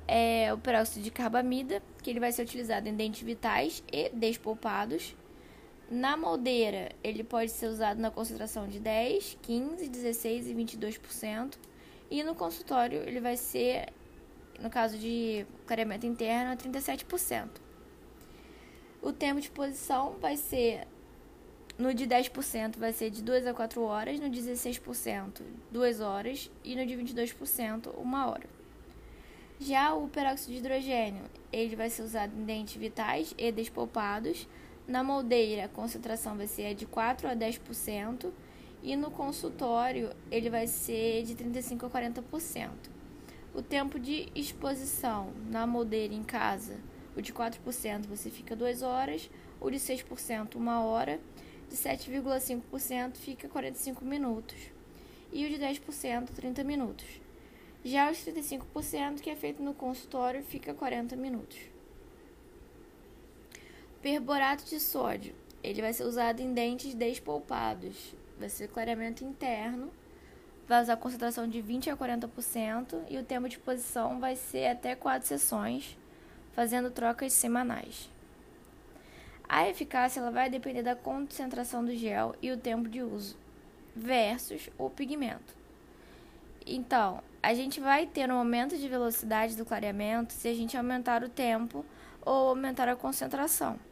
É 0.06 0.52
o 0.52 0.58
peróxido 0.58 1.02
de 1.02 1.10
carbamida, 1.10 1.82
que 2.02 2.10
ele 2.10 2.20
vai 2.20 2.30
ser 2.30 2.42
utilizado 2.42 2.88
em 2.88 2.94
dentes 2.94 3.22
vitais 3.22 3.82
e 3.92 4.08
despolpados 4.10 5.16
na 5.90 6.16
moldeira, 6.16 6.90
ele 7.02 7.24
pode 7.24 7.50
ser 7.50 7.66
usado 7.66 7.98
na 7.98 8.10
concentração 8.10 8.68
de 8.68 8.78
10, 8.78 9.38
15, 9.40 9.88
16 9.88 10.46
e 10.48 10.54
22%. 10.54 11.54
E 12.10 12.22
no 12.22 12.34
consultório, 12.34 13.02
ele 13.06 13.20
vai 13.20 13.36
ser, 13.36 13.92
no 14.60 14.70
caso 14.70 14.98
de 14.98 15.46
clareamento 15.66 16.06
interno, 16.06 16.56
37%. 16.56 17.48
O 19.00 19.12
tempo 19.12 19.40
de 19.40 19.50
posição 19.50 20.16
vai 20.20 20.36
ser, 20.36 20.86
no 21.78 21.94
de 21.94 22.06
10% 22.06 22.76
vai 22.76 22.92
ser 22.92 23.10
de 23.10 23.22
2 23.22 23.46
a 23.46 23.54
4 23.54 23.80
horas, 23.82 24.18
no 24.20 24.28
de 24.28 24.40
16% 24.40 25.42
2 25.70 26.00
horas 26.00 26.50
e 26.64 26.74
no 26.74 26.84
de 26.84 26.94
22% 26.96 27.94
1 27.96 28.14
hora. 28.28 28.58
Já 29.60 29.94
o 29.94 30.08
peróxido 30.08 30.52
de 30.52 30.58
hidrogênio, 30.58 31.24
ele 31.52 31.74
vai 31.74 31.90
ser 31.90 32.02
usado 32.02 32.32
em 32.36 32.44
dentes 32.44 32.76
vitais 32.76 33.34
e 33.36 33.50
despolpados, 33.50 34.46
na 34.88 35.04
moldeira, 35.04 35.66
a 35.66 35.68
concentração 35.68 36.34
vai 36.34 36.46
ser 36.46 36.74
de 36.74 36.86
4 36.86 37.28
a 37.28 37.36
10% 37.36 38.30
e 38.82 38.96
no 38.96 39.10
consultório 39.10 40.10
ele 40.30 40.48
vai 40.48 40.66
ser 40.66 41.24
de 41.24 41.34
35 41.34 41.84
a 41.84 41.90
40%. 41.90 42.70
O 43.54 43.60
tempo 43.60 43.98
de 43.98 44.30
exposição 44.34 45.30
na 45.50 45.66
moldeira 45.66 46.14
em 46.14 46.22
casa, 46.22 46.78
o 47.14 47.20
de 47.20 47.34
4% 47.34 48.06
você 48.06 48.30
fica 48.30 48.56
2 48.56 48.80
horas, 48.80 49.28
o 49.60 49.70
de 49.70 49.76
6% 49.76 50.56
1 50.56 50.68
hora, 50.86 51.20
de 51.68 51.76
7,5% 51.76 53.16
fica 53.16 53.46
45 53.46 54.02
minutos 54.06 54.56
e 55.30 55.44
o 55.44 55.50
de 55.50 55.58
10% 55.58 56.30
30 56.30 56.64
minutos. 56.64 57.06
Já 57.84 58.10
os 58.10 58.16
35% 58.18 59.20
que 59.20 59.28
é 59.28 59.36
feito 59.36 59.62
no 59.62 59.74
consultório 59.74 60.42
fica 60.42 60.72
40 60.72 61.14
minutos. 61.14 61.58
Perborato 64.00 64.64
de 64.64 64.78
sódio. 64.78 65.34
Ele 65.60 65.82
vai 65.82 65.92
ser 65.92 66.04
usado 66.04 66.40
em 66.40 66.54
dentes 66.54 66.94
despolpados. 66.94 68.14
Vai 68.38 68.48
ser 68.48 68.68
clareamento 68.68 69.24
interno. 69.24 69.90
Vai 70.68 70.82
usar 70.82 70.96
concentração 70.96 71.48
de 71.48 71.60
20 71.60 71.90
a 71.90 71.96
40% 71.96 73.02
e 73.08 73.18
o 73.18 73.24
tempo 73.24 73.48
de 73.48 73.56
exposição 73.56 74.20
vai 74.20 74.36
ser 74.36 74.68
até 74.68 74.94
4 74.94 75.26
sessões, 75.26 75.98
fazendo 76.52 76.92
trocas 76.92 77.32
semanais. 77.32 78.08
A 79.48 79.68
eficácia 79.68 80.20
ela 80.20 80.30
vai 80.30 80.48
depender 80.48 80.82
da 80.82 80.94
concentração 80.94 81.84
do 81.84 81.96
gel 81.96 82.36
e 82.40 82.52
o 82.52 82.56
tempo 82.56 82.88
de 82.88 83.02
uso, 83.02 83.36
versus 83.96 84.70
o 84.78 84.88
pigmento. 84.88 85.56
Então, 86.64 87.20
a 87.42 87.54
gente 87.54 87.80
vai 87.80 88.06
ter 88.06 88.30
um 88.30 88.36
aumento 88.36 88.76
de 88.76 88.88
velocidade 88.88 89.56
do 89.56 89.64
clareamento 89.64 90.34
se 90.34 90.46
a 90.46 90.54
gente 90.54 90.76
aumentar 90.76 91.24
o 91.24 91.28
tempo 91.28 91.84
ou 92.20 92.50
aumentar 92.50 92.88
a 92.88 92.94
concentração. 92.94 93.87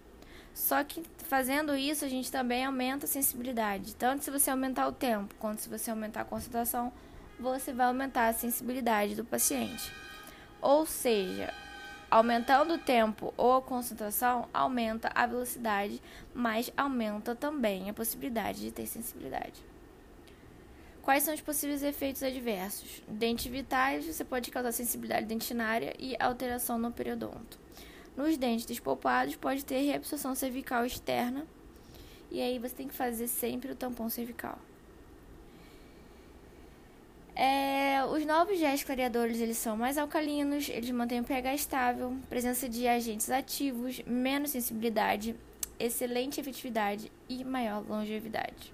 Só 0.57 0.83
que 0.83 1.03
fazendo 1.19 1.77
isso, 1.77 2.03
a 2.03 2.09
gente 2.09 2.33
também 2.33 2.65
aumenta 2.65 3.05
a 3.05 3.09
sensibilidade. 3.09 3.95
Tanto 3.95 4.25
se 4.25 4.31
você 4.31 4.51
aumentar 4.51 4.89
o 4.89 4.93
tempo, 4.93 5.35
quanto 5.39 5.61
se 5.61 5.69
você 5.69 5.91
aumentar 5.91 6.23
a 6.23 6.25
concentração, 6.25 6.91
você 7.39 7.75
vai 7.75 7.87
aumentar 7.87 8.29
a 8.29 8.33
sensibilidade 8.33 9.15
do 9.15 9.23
paciente. 9.23 9.93
Ou 10.63 10.87
seja, 10.87 11.53
aumentando 12.11 12.73
o 12.73 12.79
tempo 12.79 13.35
ou 13.37 13.55
a 13.55 13.61
concentração, 13.61 14.49
aumenta 14.53 15.11
a 15.15 15.27
velocidade, 15.27 16.01
mas 16.35 16.73
aumenta 16.75 17.35
também 17.35 17.91
a 17.91 17.95
possibilidade 17.95 18.61
de 18.61 18.71
ter 18.73 18.87
sensibilidade. 18.87 19.63
Quais 21.03 21.23
são 21.23 21.35
os 21.35 21.43
possíveis 21.43 21.83
efeitos 21.83 22.23
adversos? 22.23 23.03
Dentes 23.07 23.45
vitais, 23.53 24.07
você 24.07 24.25
pode 24.25 24.51
causar 24.51 24.73
sensibilidade 24.73 25.27
dentinária 25.27 25.95
e 25.99 26.17
alteração 26.19 26.79
no 26.79 26.91
periodonto. 26.91 27.66
Nos 28.17 28.37
dentes 28.37 28.65
despolpados 28.65 29.37
pode 29.37 29.65
ter 29.65 29.81
reabsorção 29.83 30.35
cervical 30.35 30.87
externa. 30.87 31.47
E 32.31 32.41
aí 32.41 32.59
você 32.59 32.75
tem 32.75 32.89
que 32.89 32.95
fazer 32.95 33.29
sempre 33.29 33.71
o 33.71 33.77
tampão 33.77 34.09
cervical. 34.09 34.59
É, 37.39 38.03
os 38.07 38.25
novos 38.25 38.59
géis 38.59 38.83
clareadores 38.83 39.41
eles 39.41 39.59
são 39.59 39.77
mais 39.77 39.99
alcalinos, 39.99 40.71
eles 40.71 40.91
mantêm 40.91 41.21
o 41.21 41.25
pH 41.25 41.55
estável, 41.55 42.17
presença 42.31 42.67
de 42.67 42.89
agentes 42.89 43.31
ativos, 43.31 44.01
menos 44.07 44.53
sensibilidade, 44.53 45.37
excelente 45.79 46.41
efetividade 46.41 47.13
e 47.29 47.45
maior 47.45 47.85
longevidade. 47.87 48.73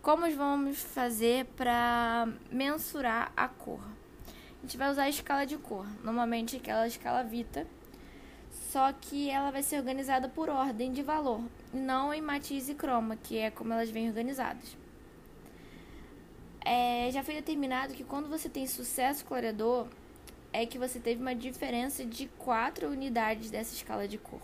Como 0.00 0.30
vamos 0.30 0.78
fazer 0.78 1.46
para 1.56 2.28
mensurar 2.52 3.32
a 3.36 3.48
cor? 3.48 3.80
A 3.80 4.62
gente 4.62 4.76
vai 4.76 4.90
usar 4.90 5.04
a 5.04 5.08
escala 5.08 5.44
de 5.44 5.58
cor, 5.58 5.86
normalmente 6.04 6.56
aquela 6.56 6.86
escala 6.86 7.24
Vita, 7.24 7.66
só 8.74 8.92
que 8.92 9.30
ela 9.30 9.52
vai 9.52 9.62
ser 9.62 9.76
organizada 9.76 10.28
por 10.28 10.48
ordem 10.48 10.92
de 10.92 11.00
valor, 11.00 11.40
não 11.72 12.12
em 12.12 12.20
matiz 12.20 12.68
e 12.68 12.74
croma, 12.74 13.14
que 13.14 13.38
é 13.38 13.48
como 13.48 13.72
elas 13.72 13.88
vêm 13.88 14.08
organizadas. 14.08 14.76
É, 16.64 17.08
já 17.12 17.22
foi 17.22 17.34
determinado 17.34 17.94
que 17.94 18.02
quando 18.02 18.28
você 18.28 18.48
tem 18.48 18.66
sucesso 18.66 19.24
clareador, 19.24 19.86
é 20.52 20.66
que 20.66 20.76
você 20.76 20.98
teve 20.98 21.22
uma 21.22 21.36
diferença 21.36 22.04
de 22.04 22.26
4 22.36 22.88
unidades 22.88 23.48
dessa 23.48 23.72
escala 23.76 24.08
de 24.08 24.18
cor. 24.18 24.42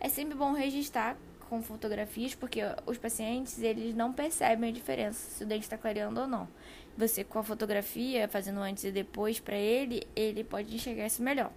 É 0.00 0.08
sempre 0.08 0.34
bom 0.34 0.52
registrar 0.52 1.16
com 1.48 1.62
fotografias, 1.62 2.34
porque 2.34 2.62
os 2.84 2.98
pacientes 2.98 3.62
eles 3.62 3.94
não 3.94 4.12
percebem 4.12 4.70
a 4.70 4.72
diferença 4.72 5.30
se 5.30 5.44
o 5.44 5.46
dente 5.46 5.62
está 5.62 5.78
clareando 5.78 6.22
ou 6.22 6.26
não. 6.26 6.48
Você 6.98 7.22
com 7.22 7.38
a 7.38 7.44
fotografia, 7.44 8.26
fazendo 8.26 8.58
antes 8.58 8.82
e 8.82 8.90
depois 8.90 9.38
para 9.38 9.56
ele, 9.56 10.02
ele 10.16 10.42
pode 10.42 10.74
enxergar 10.74 11.06
isso 11.06 11.22
melhor. 11.22 11.52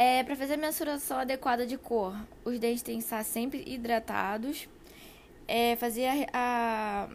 É, 0.00 0.22
para 0.22 0.36
fazer 0.36 0.54
a 0.54 0.56
mensuração 0.56 1.18
adequada 1.18 1.66
de 1.66 1.76
cor, 1.76 2.14
os 2.44 2.56
dentes 2.60 2.84
têm 2.84 2.98
que 2.98 3.02
estar 3.02 3.24
sempre 3.24 3.64
hidratados. 3.66 4.68
É, 5.48 5.74
fazer 5.74 6.06
a, 6.06 7.08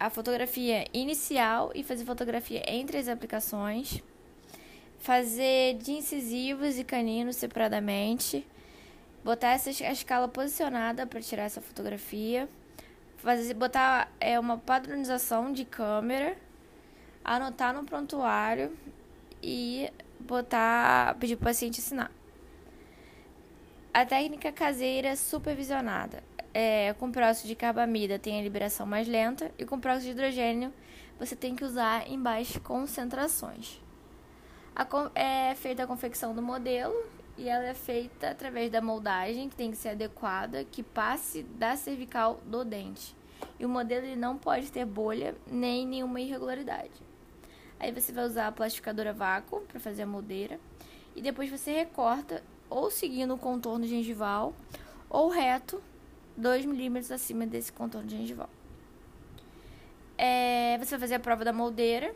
a, 0.00 0.06
a 0.06 0.08
fotografia 0.08 0.86
inicial 0.90 1.70
e 1.74 1.84
fazer 1.84 2.06
fotografia 2.06 2.62
entre 2.66 2.96
as 2.96 3.08
aplicações. 3.08 4.02
Fazer 5.00 5.74
de 5.74 5.92
incisivos 5.92 6.78
e 6.78 6.82
caninos 6.82 7.36
separadamente. 7.36 8.46
Botar 9.22 9.50
essa, 9.50 9.68
a 9.68 9.92
escala 9.92 10.28
posicionada 10.28 11.06
para 11.06 11.20
tirar 11.20 11.42
essa 11.42 11.60
fotografia. 11.60 12.48
Fazer, 13.18 13.52
botar 13.52 14.10
é, 14.18 14.40
uma 14.40 14.56
padronização 14.56 15.52
de 15.52 15.66
câmera. 15.66 16.38
Anotar 17.22 17.74
no 17.74 17.84
prontuário 17.84 18.74
e 19.42 19.90
botar, 20.20 21.16
pedir 21.18 21.36
pro 21.36 21.46
paciente 21.46 21.80
assinar. 21.80 22.10
A 23.92 24.04
técnica 24.04 24.52
caseira 24.52 25.16
supervisionada. 25.16 26.22
É, 26.54 26.94
com 26.94 27.10
próxido 27.12 27.46
de 27.46 27.54
carbamida 27.54 28.18
tem 28.18 28.38
a 28.38 28.42
liberação 28.42 28.86
mais 28.86 29.06
lenta 29.06 29.52
e 29.58 29.64
com 29.64 29.78
próxido 29.78 30.06
de 30.06 30.10
hidrogênio 30.12 30.72
você 31.18 31.34
tem 31.34 31.54
que 31.54 31.64
usar 31.64 32.08
em 32.08 32.20
baixas 32.20 32.62
concentrações. 32.62 33.80
A, 34.74 34.86
é 35.14 35.54
feita 35.54 35.82
a 35.82 35.86
confecção 35.86 36.34
do 36.34 36.40
modelo 36.40 36.94
e 37.36 37.48
ela 37.48 37.64
é 37.64 37.74
feita 37.74 38.30
através 38.30 38.70
da 38.70 38.80
moldagem, 38.80 39.48
que 39.48 39.56
tem 39.56 39.70
que 39.70 39.76
ser 39.76 39.90
adequada, 39.90 40.64
que 40.64 40.82
passe 40.82 41.42
da 41.42 41.76
cervical 41.76 42.40
do 42.44 42.64
dente. 42.64 43.16
E 43.58 43.66
o 43.66 43.68
modelo 43.68 44.06
ele 44.06 44.16
não 44.16 44.36
pode 44.36 44.70
ter 44.70 44.84
bolha 44.84 45.34
nem 45.46 45.86
nenhuma 45.86 46.20
irregularidade. 46.20 47.07
Aí 47.80 47.92
você 47.92 48.12
vai 48.12 48.24
usar 48.24 48.48
a 48.48 48.52
plastificadora 48.52 49.12
vácuo 49.12 49.60
para 49.62 49.78
fazer 49.78 50.02
a 50.02 50.06
moldeira 50.06 50.58
e 51.14 51.22
depois 51.22 51.48
você 51.50 51.72
recorta 51.72 52.42
ou 52.68 52.90
seguindo 52.90 53.34
o 53.34 53.38
contorno 53.38 53.86
gengival 53.86 54.54
ou 55.08 55.28
reto 55.28 55.82
2 56.36 56.64
milímetros 56.64 57.10
acima 57.10 57.46
desse 57.46 57.72
contorno 57.72 58.08
gengival. 58.08 58.48
É, 60.16 60.76
você 60.78 60.90
vai 60.90 61.00
fazer 61.00 61.14
a 61.14 61.20
prova 61.20 61.44
da 61.44 61.52
moldeira, 61.52 62.14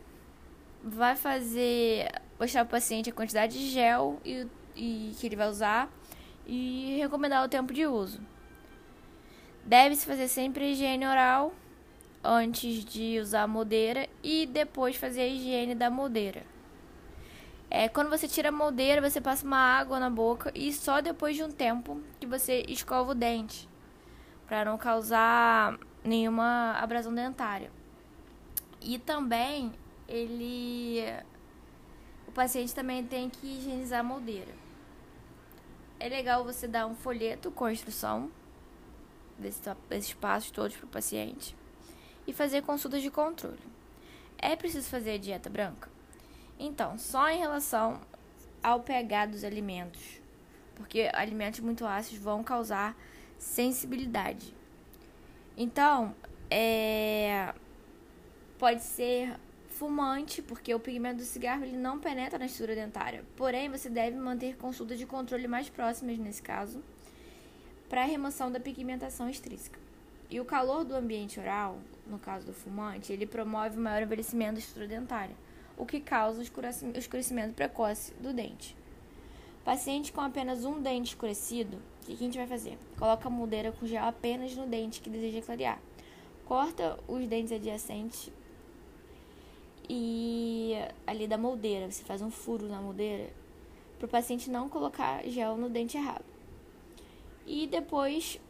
vai 0.82 1.14
fazer 1.14 2.10
mostrar 2.38 2.64
para 2.64 2.76
o 2.76 2.80
paciente 2.80 3.10
a 3.10 3.12
quantidade 3.12 3.56
de 3.56 3.70
gel 3.70 4.20
e, 4.24 4.46
e 4.74 5.14
que 5.18 5.26
ele 5.26 5.36
vai 5.36 5.48
usar 5.48 5.88
e 6.44 6.96
recomendar 6.98 7.44
o 7.44 7.48
tempo 7.48 7.72
de 7.72 7.86
uso. 7.86 8.20
Deve-se 9.64 10.04
fazer 10.04 10.26
sempre 10.26 10.72
higiene 10.72 11.06
oral 11.06 11.54
antes 12.24 12.84
de 12.84 13.18
usar 13.18 13.42
a 13.42 13.46
moldeira 13.46 14.08
e 14.22 14.46
depois 14.46 14.96
fazer 14.96 15.22
a 15.22 15.26
higiene 15.26 15.74
da 15.74 15.90
moldeira. 15.90 16.44
É, 17.68 17.88
quando 17.88 18.10
você 18.10 18.28
tira 18.28 18.50
a 18.50 18.52
moldeira, 18.52 19.00
você 19.00 19.20
passa 19.20 19.46
uma 19.46 19.56
água 19.56 19.98
na 19.98 20.10
boca 20.10 20.52
e 20.54 20.72
só 20.72 21.00
depois 21.00 21.36
de 21.36 21.42
um 21.42 21.50
tempo 21.50 22.00
que 22.20 22.26
você 22.26 22.62
escova 22.68 23.12
o 23.12 23.14
dente, 23.14 23.68
para 24.46 24.64
não 24.64 24.76
causar 24.76 25.78
nenhuma 26.04 26.72
abrasão 26.72 27.14
dentária. 27.14 27.72
E 28.80 28.98
também 28.98 29.72
ele 30.06 31.02
o 32.28 32.32
paciente 32.32 32.74
também 32.74 33.04
tem 33.04 33.30
que 33.30 33.46
higienizar 33.46 34.00
a 34.00 34.02
moldeira. 34.02 34.52
É 35.98 36.08
legal 36.08 36.44
você 36.44 36.68
dar 36.68 36.86
um 36.86 36.94
folheto 36.94 37.50
com 37.50 37.70
instrução 37.70 38.30
desses 39.38 40.12
passos 40.12 40.50
todos 40.50 40.76
para 40.76 40.86
o 40.86 40.88
paciente 40.88 41.56
e 42.26 42.32
fazer 42.32 42.62
consultas 42.62 43.02
de 43.02 43.10
controle. 43.10 43.58
É 44.38 44.56
preciso 44.56 44.88
fazer 44.88 45.18
dieta 45.18 45.48
branca? 45.48 45.88
Então, 46.58 46.98
só 46.98 47.28
em 47.28 47.38
relação 47.38 48.00
ao 48.62 48.80
pH 48.80 49.26
dos 49.26 49.44
alimentos, 49.44 50.20
porque 50.74 51.10
alimentos 51.12 51.60
muito 51.60 51.84
ácidos 51.84 52.22
vão 52.22 52.42
causar 52.42 52.96
sensibilidade. 53.38 54.54
Então, 55.56 56.14
é, 56.50 57.52
pode 58.58 58.82
ser 58.82 59.36
fumante, 59.68 60.40
porque 60.40 60.72
o 60.72 60.78
pigmento 60.78 61.16
do 61.16 61.24
cigarro 61.24 61.64
ele 61.64 61.76
não 61.76 61.98
penetra 61.98 62.38
na 62.38 62.46
estrutura 62.46 62.74
dentária. 62.76 63.24
Porém, 63.36 63.68
você 63.68 63.90
deve 63.90 64.16
manter 64.16 64.56
consultas 64.56 64.98
de 64.98 65.06
controle 65.06 65.48
mais 65.48 65.68
próximas 65.68 66.18
nesse 66.18 66.42
caso, 66.42 66.82
para 67.88 68.04
remoção 68.04 68.50
da 68.52 68.60
pigmentação 68.60 69.28
extrínseca. 69.28 69.78
E 70.30 70.40
o 70.40 70.44
calor 70.44 70.84
do 70.84 70.94
ambiente 70.94 71.40
oral, 71.40 71.78
no 72.12 72.18
caso 72.18 72.46
do 72.46 72.52
fumante, 72.52 73.12
ele 73.12 73.26
promove 73.26 73.76
o 73.76 73.80
maior 73.80 74.02
envelhecimento 74.02 74.54
da 74.54 74.58
estrutura 74.58 74.86
dentária, 74.86 75.34
o 75.76 75.86
que 75.86 75.98
causa 75.98 76.40
o 76.40 76.98
escurecimento 76.98 77.54
precoce 77.54 78.12
do 78.20 78.32
dente. 78.32 78.76
Paciente 79.64 80.12
com 80.12 80.20
apenas 80.20 80.64
um 80.64 80.80
dente 80.80 81.10
escurecido, 81.10 81.78
o 82.02 82.06
que 82.06 82.12
a 82.12 82.16
gente 82.16 82.36
vai 82.36 82.46
fazer? 82.46 82.78
Coloca 82.98 83.26
a 83.26 83.30
moldeira 83.30 83.72
com 83.72 83.86
gel 83.86 84.04
apenas 84.04 84.54
no 84.54 84.66
dente 84.66 85.00
que 85.00 85.08
deseja 85.08 85.40
clarear. 85.40 85.80
Corta 86.44 86.98
os 87.08 87.26
dentes 87.26 87.52
adjacentes 87.52 88.30
e 89.88 90.74
ali 91.06 91.26
da 91.26 91.38
moldeira, 91.38 91.90
você 91.90 92.04
faz 92.04 92.20
um 92.20 92.30
furo 92.30 92.66
na 92.66 92.80
moldeira 92.80 93.30
para 93.98 94.06
o 94.06 94.08
paciente 94.08 94.50
não 94.50 94.68
colocar 94.68 95.24
gel 95.28 95.56
no 95.56 95.70
dente 95.70 95.96
errado. 95.96 96.24
E 97.46 97.66
depois 97.66 98.40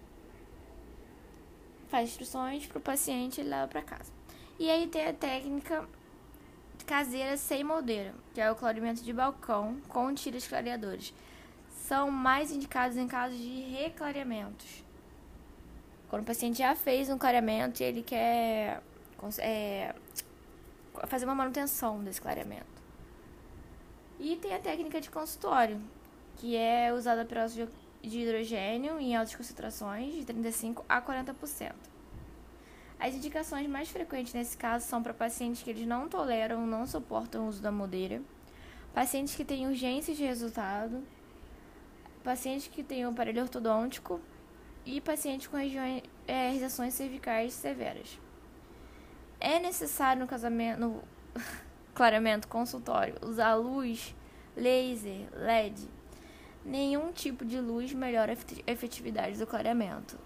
faz 1.93 2.09
instruções 2.09 2.67
para 2.67 2.79
o 2.79 2.81
paciente 2.81 3.43
e 3.43 3.45
leva 3.45 3.69
para 3.69 3.83
casa. 3.83 4.11
E 4.59 4.71
aí 4.71 4.87
tem 4.87 5.07
a 5.07 5.13
técnica 5.13 5.87
caseira 6.87 7.37
sem 7.37 7.63
moldeira, 7.63 8.15
que 8.33 8.41
é 8.41 8.51
o 8.51 8.57
clareamento 8.57 9.03
de 9.05 9.13
balcão 9.13 9.77
com 9.89 10.13
tiras 10.15 10.49
clareadores. 10.49 11.13
São 11.69 12.11
mais 12.11 12.51
indicados 12.51 12.97
em 12.97 13.07
casos 13.07 13.37
de 13.37 13.61
reclareamentos. 13.71 14.83
Quando 16.09 16.23
o 16.23 16.25
paciente 16.25 16.59
já 16.59 16.75
fez 16.75 17.11
um 17.11 17.19
clareamento 17.19 17.83
e 17.83 17.85
ele 17.85 18.03
quer 18.03 18.83
é, 19.39 19.95
fazer 21.07 21.27
uma 21.27 21.35
manutenção 21.35 22.03
desse 22.03 22.23
clareamento. 22.23 22.73
E 24.19 24.37
tem 24.37 24.55
a 24.55 24.59
técnica 24.59 24.99
de 24.99 25.11
consultório, 25.11 25.79
que 26.37 26.57
é 26.57 26.91
usada 26.93 27.23
peróxido 27.25 27.71
de 28.03 28.21
hidrogênio 28.21 28.99
em 28.99 29.15
altas 29.17 29.35
concentrações, 29.35 30.15
de 30.15 30.25
35% 30.25 30.85
a 30.89 31.01
40%. 31.01 31.73
As 32.99 33.15
indicações 33.15 33.69
mais 33.69 33.89
frequentes 33.89 34.33
nesse 34.33 34.57
caso 34.57 34.87
são 34.87 35.03
para 35.03 35.13
pacientes 35.13 35.63
que 35.63 35.71
eles 35.71 35.87
não 35.87 36.09
toleram 36.09 36.61
ou 36.61 36.67
não 36.67 36.87
suportam 36.87 37.45
o 37.45 37.49
uso 37.49 37.61
da 37.61 37.73
moldeira, 37.73 38.23
pacientes 38.95 39.35
que 39.35 39.45
têm 39.45 39.67
urgências 39.67 40.17
de 40.17 40.25
resultado, 40.25 41.03
pacientes 42.23 42.69
que 42.69 42.83
têm 42.83 43.07
um 43.07 43.11
aparelho 43.11 43.43
ortodôntico 43.43 44.21
e 44.85 45.01
pacientes 45.01 45.47
com 45.47 45.57
regiões, 45.57 46.03
é, 46.27 46.51
reações 46.51 46.95
cervicais 46.95 47.53
severas. 47.53 48.19
É 49.41 49.59
necessário 49.59 50.21
no 50.21 50.29
casamento, 50.29 50.79
no 50.79 51.03
clareamento 51.95 52.47
consultório, 52.47 53.17
usar 53.23 53.55
luz, 53.55 54.15
laser, 54.57 55.29
LED. 55.33 55.89
Nenhum 56.65 57.13
tipo 57.13 57.45
de 57.45 57.61
luz 57.61 57.93
melhora 57.93 58.33
a 58.33 58.71
efetividade 58.71 59.39
do 59.39 59.47
clareamento. 59.47 60.19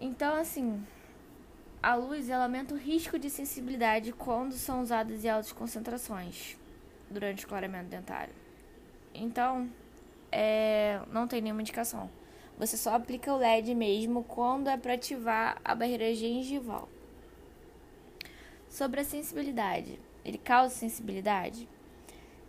Então, 0.00 0.34
assim, 0.34 0.84
a 1.82 1.94
luz 1.94 2.28
ela 2.28 2.44
aumenta 2.44 2.74
o 2.74 2.78
risco 2.78 3.18
de 3.18 3.30
sensibilidade 3.30 4.12
quando 4.12 4.52
são 4.52 4.82
usadas 4.82 5.24
em 5.24 5.28
altas 5.28 5.52
concentrações 5.52 6.56
durante 7.10 7.44
o 7.44 7.48
clareamento 7.48 7.88
dentário. 7.88 8.34
Então, 9.14 9.70
é, 10.30 11.00
não 11.10 11.26
tem 11.26 11.40
nenhuma 11.40 11.60
indicação. 11.60 12.10
Você 12.58 12.76
só 12.76 12.94
aplica 12.94 13.32
o 13.32 13.36
LED 13.36 13.74
mesmo 13.74 14.22
quando 14.24 14.68
é 14.68 14.76
para 14.76 14.94
ativar 14.94 15.60
a 15.64 15.74
barreira 15.74 16.14
gengival. 16.14 16.88
Sobre 18.68 19.00
a 19.00 19.04
sensibilidade. 19.04 19.98
Ele 20.24 20.38
causa 20.38 20.74
sensibilidade? 20.74 21.68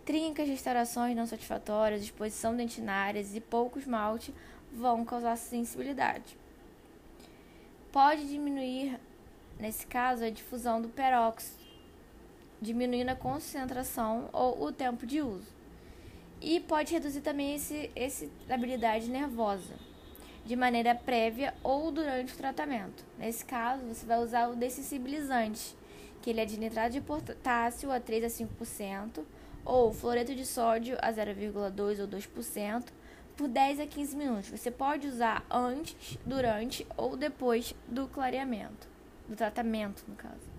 Trincas, 0.04 0.48
restaurações 0.48 1.16
não 1.16 1.26
satisfatórias, 1.26 2.02
exposição 2.02 2.54
dentinárias 2.54 3.34
e 3.34 3.40
pouco 3.40 3.78
esmalte 3.78 4.34
vão 4.70 5.04
causar 5.04 5.36
sensibilidade. 5.36 6.36
Pode 7.90 8.28
diminuir, 8.28 9.00
nesse 9.58 9.86
caso, 9.86 10.24
a 10.24 10.30
difusão 10.30 10.82
do 10.82 10.88
peróxido, 10.88 11.62
diminuindo 12.60 13.10
a 13.10 13.16
concentração 13.16 14.28
ou 14.32 14.64
o 14.64 14.72
tempo 14.72 15.06
de 15.06 15.22
uso. 15.22 15.54
E 16.40 16.60
pode 16.60 16.92
reduzir 16.92 17.22
também 17.22 17.54
esse, 17.54 17.90
esse 17.96 18.30
habilidade 18.50 19.08
nervosa, 19.08 19.74
de 20.44 20.54
maneira 20.54 20.94
prévia 20.94 21.54
ou 21.62 21.90
durante 21.90 22.34
o 22.34 22.36
tratamento. 22.36 23.02
Nesse 23.18 23.42
caso, 23.42 23.82
você 23.86 24.04
vai 24.04 24.18
usar 24.18 24.48
o 24.48 24.56
dessensibilizante, 24.56 25.74
que 26.20 26.28
ele 26.28 26.40
é 26.40 26.44
de 26.44 26.58
nitrato 26.58 26.90
de 26.90 27.00
potássio 27.00 27.90
a 27.90 27.98
3 27.98 28.24
a 28.24 28.44
5%, 28.44 29.24
ou 29.64 29.92
fluoreto 29.92 30.34
de 30.34 30.44
sódio 30.44 30.96
a 31.00 31.12
0,2 31.12 32.00
ou 32.00 32.08
2%, 32.08 32.84
por 33.36 33.48
10 33.48 33.80
a 33.80 33.86
15 33.86 34.16
minutos. 34.16 34.50
Você 34.50 34.70
pode 34.70 35.06
usar 35.06 35.44
antes, 35.50 36.18
durante 36.24 36.86
ou 36.96 37.16
depois 37.16 37.74
do 37.88 38.06
clareamento, 38.06 38.88
do 39.28 39.34
tratamento, 39.34 40.04
no 40.06 40.14
caso. 40.14 40.54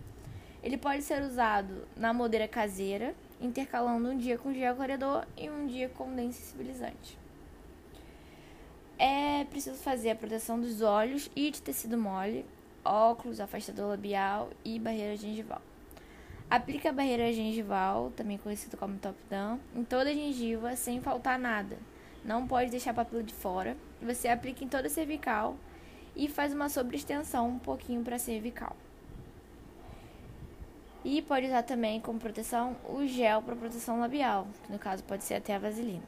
Ele 0.62 0.78
pode 0.78 1.04
ser 1.04 1.22
usado 1.22 1.88
na 1.96 2.12
moldeira 2.12 2.48
caseira, 2.48 3.15
intercalando 3.39 4.10
um 4.10 4.18
dia 4.18 4.38
com 4.38 4.54
gel 4.54 4.76
clareador 4.76 5.26
e 5.38 5.50
um 5.50 5.68
dia 5.68 5.89
com 5.89 6.13
densibilizante. 6.13 7.18
É 8.98 9.44
preciso 9.46 9.78
fazer 9.78 10.10
a 10.10 10.15
proteção 10.15 10.60
dos 10.60 10.82
olhos 10.82 11.30
e 11.36 11.52
de 11.52 11.62
tecido 11.62 11.98
mole 11.98 12.46
óculos, 12.86 13.39
afastador 13.39 13.89
labial 13.89 14.52
e 14.63 14.80
barreira 14.80 15.18
gengival. 15.18 15.62
Aplique 16.49 16.88
a 16.88 16.93
barreira 16.93 17.34
gengival, 17.34 18.12
também 18.15 18.38
conhecida 18.38 18.77
como 18.77 18.99
top-down, 18.99 19.60
em 19.75 19.84
toda 19.84 20.12
a 20.12 20.13
gengiva 20.13 20.75
sem 20.75 21.01
faltar 21.01 21.39
nada. 21.39 21.77
Não 22.23 22.47
pode 22.47 22.69
deixar 22.69 22.91
a 22.91 22.93
papila 22.93 23.23
de 23.23 23.34
fora. 23.34 23.75
Você 24.01 24.27
aplica 24.27 24.63
em 24.63 24.67
toda 24.67 24.88
a 24.88 24.89
cervical 24.89 25.55
e 26.15 26.27
faz 26.27 26.53
uma 26.53 26.69
sobreextensão 26.69 27.49
um 27.49 27.60
pouquinho 27.60 28.03
para 28.03 28.15
a 28.15 28.19
cervical. 28.19 28.75
E 31.03 31.21
pode 31.21 31.47
usar 31.47 31.63
também 31.63 31.99
como 31.99 32.19
proteção 32.19 32.75
o 32.89 33.05
gel 33.05 33.41
para 33.41 33.55
proteção 33.55 33.99
labial, 33.99 34.47
que 34.63 34.71
no 34.71 34.79
caso 34.79 35.03
pode 35.03 35.23
ser 35.23 35.36
até 35.36 35.55
a 35.55 35.60
vaselina. 35.60 36.03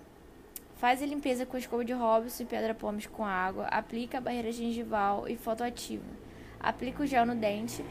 Faz 0.78 1.02
a 1.02 1.06
limpeza 1.06 1.45
com 1.45 1.58
escova 1.58 1.84
de 1.84 1.93
Robson 1.93 2.43
e 2.43 2.45
pedra 2.45 2.73
pomes 2.73 3.08
com 3.08 3.26
água. 3.26 3.65
Aplica 3.65 4.19
a 4.19 4.21
barreira 4.21 4.52
gengival 4.52 5.28
e 5.28 5.36
fotoativa. 5.36 6.06
Aplica 6.60 7.02
o 7.02 7.06
gel 7.06 7.26
no 7.26 7.36
dente. 7.36 7.84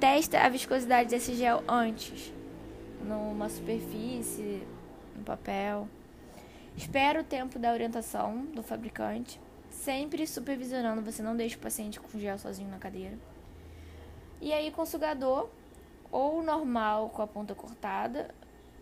Testa 0.00 0.38
a 0.38 0.48
viscosidade 0.48 1.10
desse 1.10 1.34
gel 1.34 1.64
antes, 1.66 2.32
numa 3.02 3.48
superfície, 3.48 4.62
no 5.16 5.24
papel. 5.24 5.88
Espera 6.76 7.20
o 7.20 7.24
tempo 7.24 7.58
da 7.58 7.72
orientação 7.72 8.44
do 8.54 8.62
fabricante, 8.62 9.40
sempre 9.68 10.24
supervisionando, 10.24 11.02
você 11.02 11.20
não 11.20 11.34
deixa 11.34 11.56
o 11.56 11.58
paciente 11.58 11.98
com 11.98 12.16
gel 12.16 12.38
sozinho 12.38 12.70
na 12.70 12.78
cadeira. 12.78 13.18
E 14.40 14.52
aí 14.52 14.70
com 14.70 14.82
o 14.82 14.86
sugador, 14.86 15.48
ou 16.12 16.44
normal 16.44 17.10
com 17.10 17.20
a 17.20 17.26
ponta 17.26 17.52
cortada, 17.52 18.32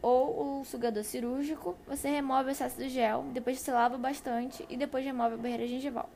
ou 0.02 0.60
o 0.60 0.64
sugador 0.66 1.02
cirúrgico, 1.02 1.78
você 1.86 2.10
remove 2.10 2.50
o 2.50 2.52
excesso 2.52 2.76
do 2.76 2.90
gel, 2.90 3.24
depois 3.32 3.58
você 3.58 3.72
lava 3.72 3.96
bastante 3.96 4.66
e 4.68 4.76
depois 4.76 5.02
remove 5.02 5.32
a 5.32 5.38
barreira 5.38 5.66
gengival. 5.66 6.10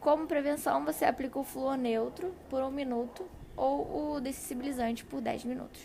Como 0.00 0.26
prevenção, 0.26 0.82
você 0.82 1.04
aplica 1.04 1.38
o 1.38 1.44
flúor 1.44 1.76
neutro 1.76 2.34
por 2.48 2.62
um 2.62 2.70
minuto 2.70 3.28
ou 3.56 4.14
o 4.14 4.20
dessensibilizante 4.20 5.04
por 5.04 5.20
10 5.20 5.44
minutos. 5.44 5.80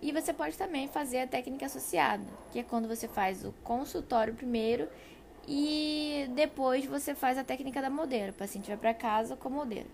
E 0.00 0.10
você 0.10 0.32
pode 0.32 0.58
também 0.58 0.88
fazer 0.88 1.20
a 1.20 1.26
técnica 1.26 1.66
associada, 1.66 2.24
que 2.50 2.58
é 2.58 2.62
quando 2.62 2.88
você 2.88 3.06
faz 3.06 3.44
o 3.44 3.52
consultório 3.62 4.34
primeiro 4.34 4.88
e 5.46 6.28
depois 6.34 6.84
você 6.84 7.14
faz 7.14 7.38
a 7.38 7.44
técnica 7.44 7.80
da 7.80 7.88
modeira. 7.88 8.32
O 8.32 8.34
paciente 8.34 8.66
vai 8.66 8.76
para 8.76 8.94
casa 8.94 9.36
com 9.36 9.48
a 9.48 9.52
modeira. 9.52 9.88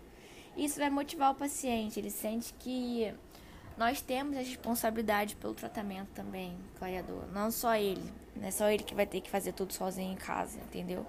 Isso 0.57 0.79
vai 0.81 0.91
motivar 0.91 1.31
o 1.33 1.35
paciente, 1.35 2.01
ele 2.01 2.11
sente 2.11 2.53
que 2.55 3.15
nós 3.77 4.01
temos 4.01 4.37
a 4.37 4.41
responsabilidade 4.41 5.37
pelo 5.37 5.55
tratamento 5.55 6.09
também, 6.15 6.57
clareador. 6.79 7.27
Não 7.33 7.51
só 7.51 7.77
ele, 7.77 8.03
não 8.35 8.49
é 8.49 8.51
só 8.51 8.69
ele 8.69 8.83
que 8.83 8.95
vai 8.95 9.07
ter 9.07 9.21
que 9.21 9.31
fazer 9.31 9.53
tudo 9.53 9.73
sozinho 9.73 10.13
em 10.13 10.17
casa, 10.17 10.59
entendeu? 10.59 11.07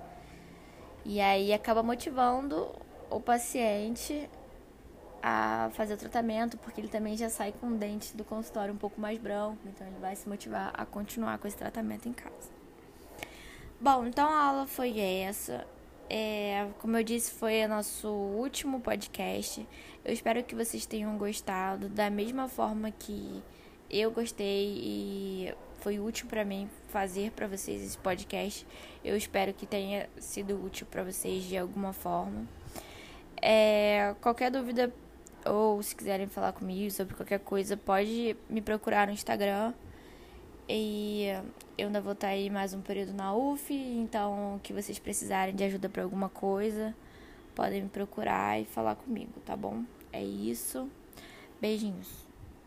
E 1.04 1.20
aí 1.20 1.52
acaba 1.52 1.82
motivando 1.82 2.70
o 3.10 3.20
paciente 3.20 4.30
a 5.22 5.70
fazer 5.74 5.94
o 5.94 5.98
tratamento, 5.98 6.58
porque 6.58 6.82
ele 6.82 6.88
também 6.88 7.16
já 7.18 7.30
sai 7.30 7.52
com 7.52 7.68
o 7.68 7.76
dente 7.76 8.16
do 8.16 8.24
consultório 8.24 8.74
um 8.74 8.78
pouco 8.78 9.00
mais 9.00 9.18
branco, 9.20 9.58
então 9.66 9.86
ele 9.88 10.00
vai 10.00 10.16
se 10.16 10.28
motivar 10.28 10.74
a 10.74 10.86
continuar 10.86 11.38
com 11.38 11.48
esse 11.48 11.58
tratamento 11.58 12.08
em 12.08 12.14
casa. 12.14 12.50
Bom, 13.80 14.06
então 14.06 14.28
a 14.28 14.44
aula 14.44 14.68
foi 14.68 15.00
essa. 15.00 15.66
É, 16.10 16.68
como 16.80 16.98
eu 16.98 17.04
disse, 17.04 17.32
foi 17.32 17.64
o 17.64 17.70
nosso 17.70 18.10
último 18.10 18.82
podcast. 18.82 19.66
Eu 20.04 20.14
espero 20.14 20.44
que 20.44 20.56
vocês 20.56 20.86
tenham 20.86 21.18
gostado 21.18 21.88
da 21.88 22.10
mesma 22.10 22.48
forma 22.48 22.92
que 22.92 23.42
eu 23.90 24.12
gostei 24.12 24.80
e 24.84 25.54
foi 25.80 26.00
útil 26.00 26.28
para 26.28 26.44
mim 26.44 26.70
fazer 26.90 27.32
para 27.32 27.48
vocês 27.48 27.82
esse 27.82 27.98
podcast. 27.98 28.66
Eu 29.04 29.16
espero 29.16 29.54
que 29.54 29.66
tenha 29.66 30.10
sido 30.18 30.62
útil 30.64 30.86
para 30.90 31.04
vocês 31.04 31.44
de 31.44 31.58
alguma 31.58 31.94
forma. 31.94 32.46
É, 33.42 34.14
qualquer 34.20 34.52
dúvida 34.52 34.94
ou 35.46 35.82
se 35.82 35.96
quiserem 35.96 36.28
falar 36.28 36.54
comigo 36.54 36.92
sobre 36.92 37.16
qualquer 37.16 37.40
coisa, 37.40 37.78
pode 37.78 38.36
me 38.50 38.62
procurar 38.62 39.08
no 39.08 39.14
Instagram. 39.14 39.74
E 40.68 41.26
eu 41.78 41.88
ainda 41.88 42.00
vou 42.00 42.14
estar 42.14 42.28
aí 42.28 42.50
mais 42.50 42.74
um 42.74 42.82
período 42.82 43.14
na 43.14 43.34
UF, 43.36 43.74
então 43.74 44.60
que 44.62 44.72
vocês 44.72 45.00
precisarem 45.00 45.56
de 45.56 45.64
ajuda 45.64 45.90
para 45.90 46.04
alguma 46.04 46.30
coisa, 46.30 46.96
podem 47.56 47.82
me 47.84 47.90
procurar 47.90 48.62
e 48.62 48.66
falar 48.66 48.96
comigo, 48.96 49.34
tá 49.46 49.56
bom? 49.56 49.84
É 50.14 50.24
isso. 50.24 50.88
Beijinhos. 51.60 52.29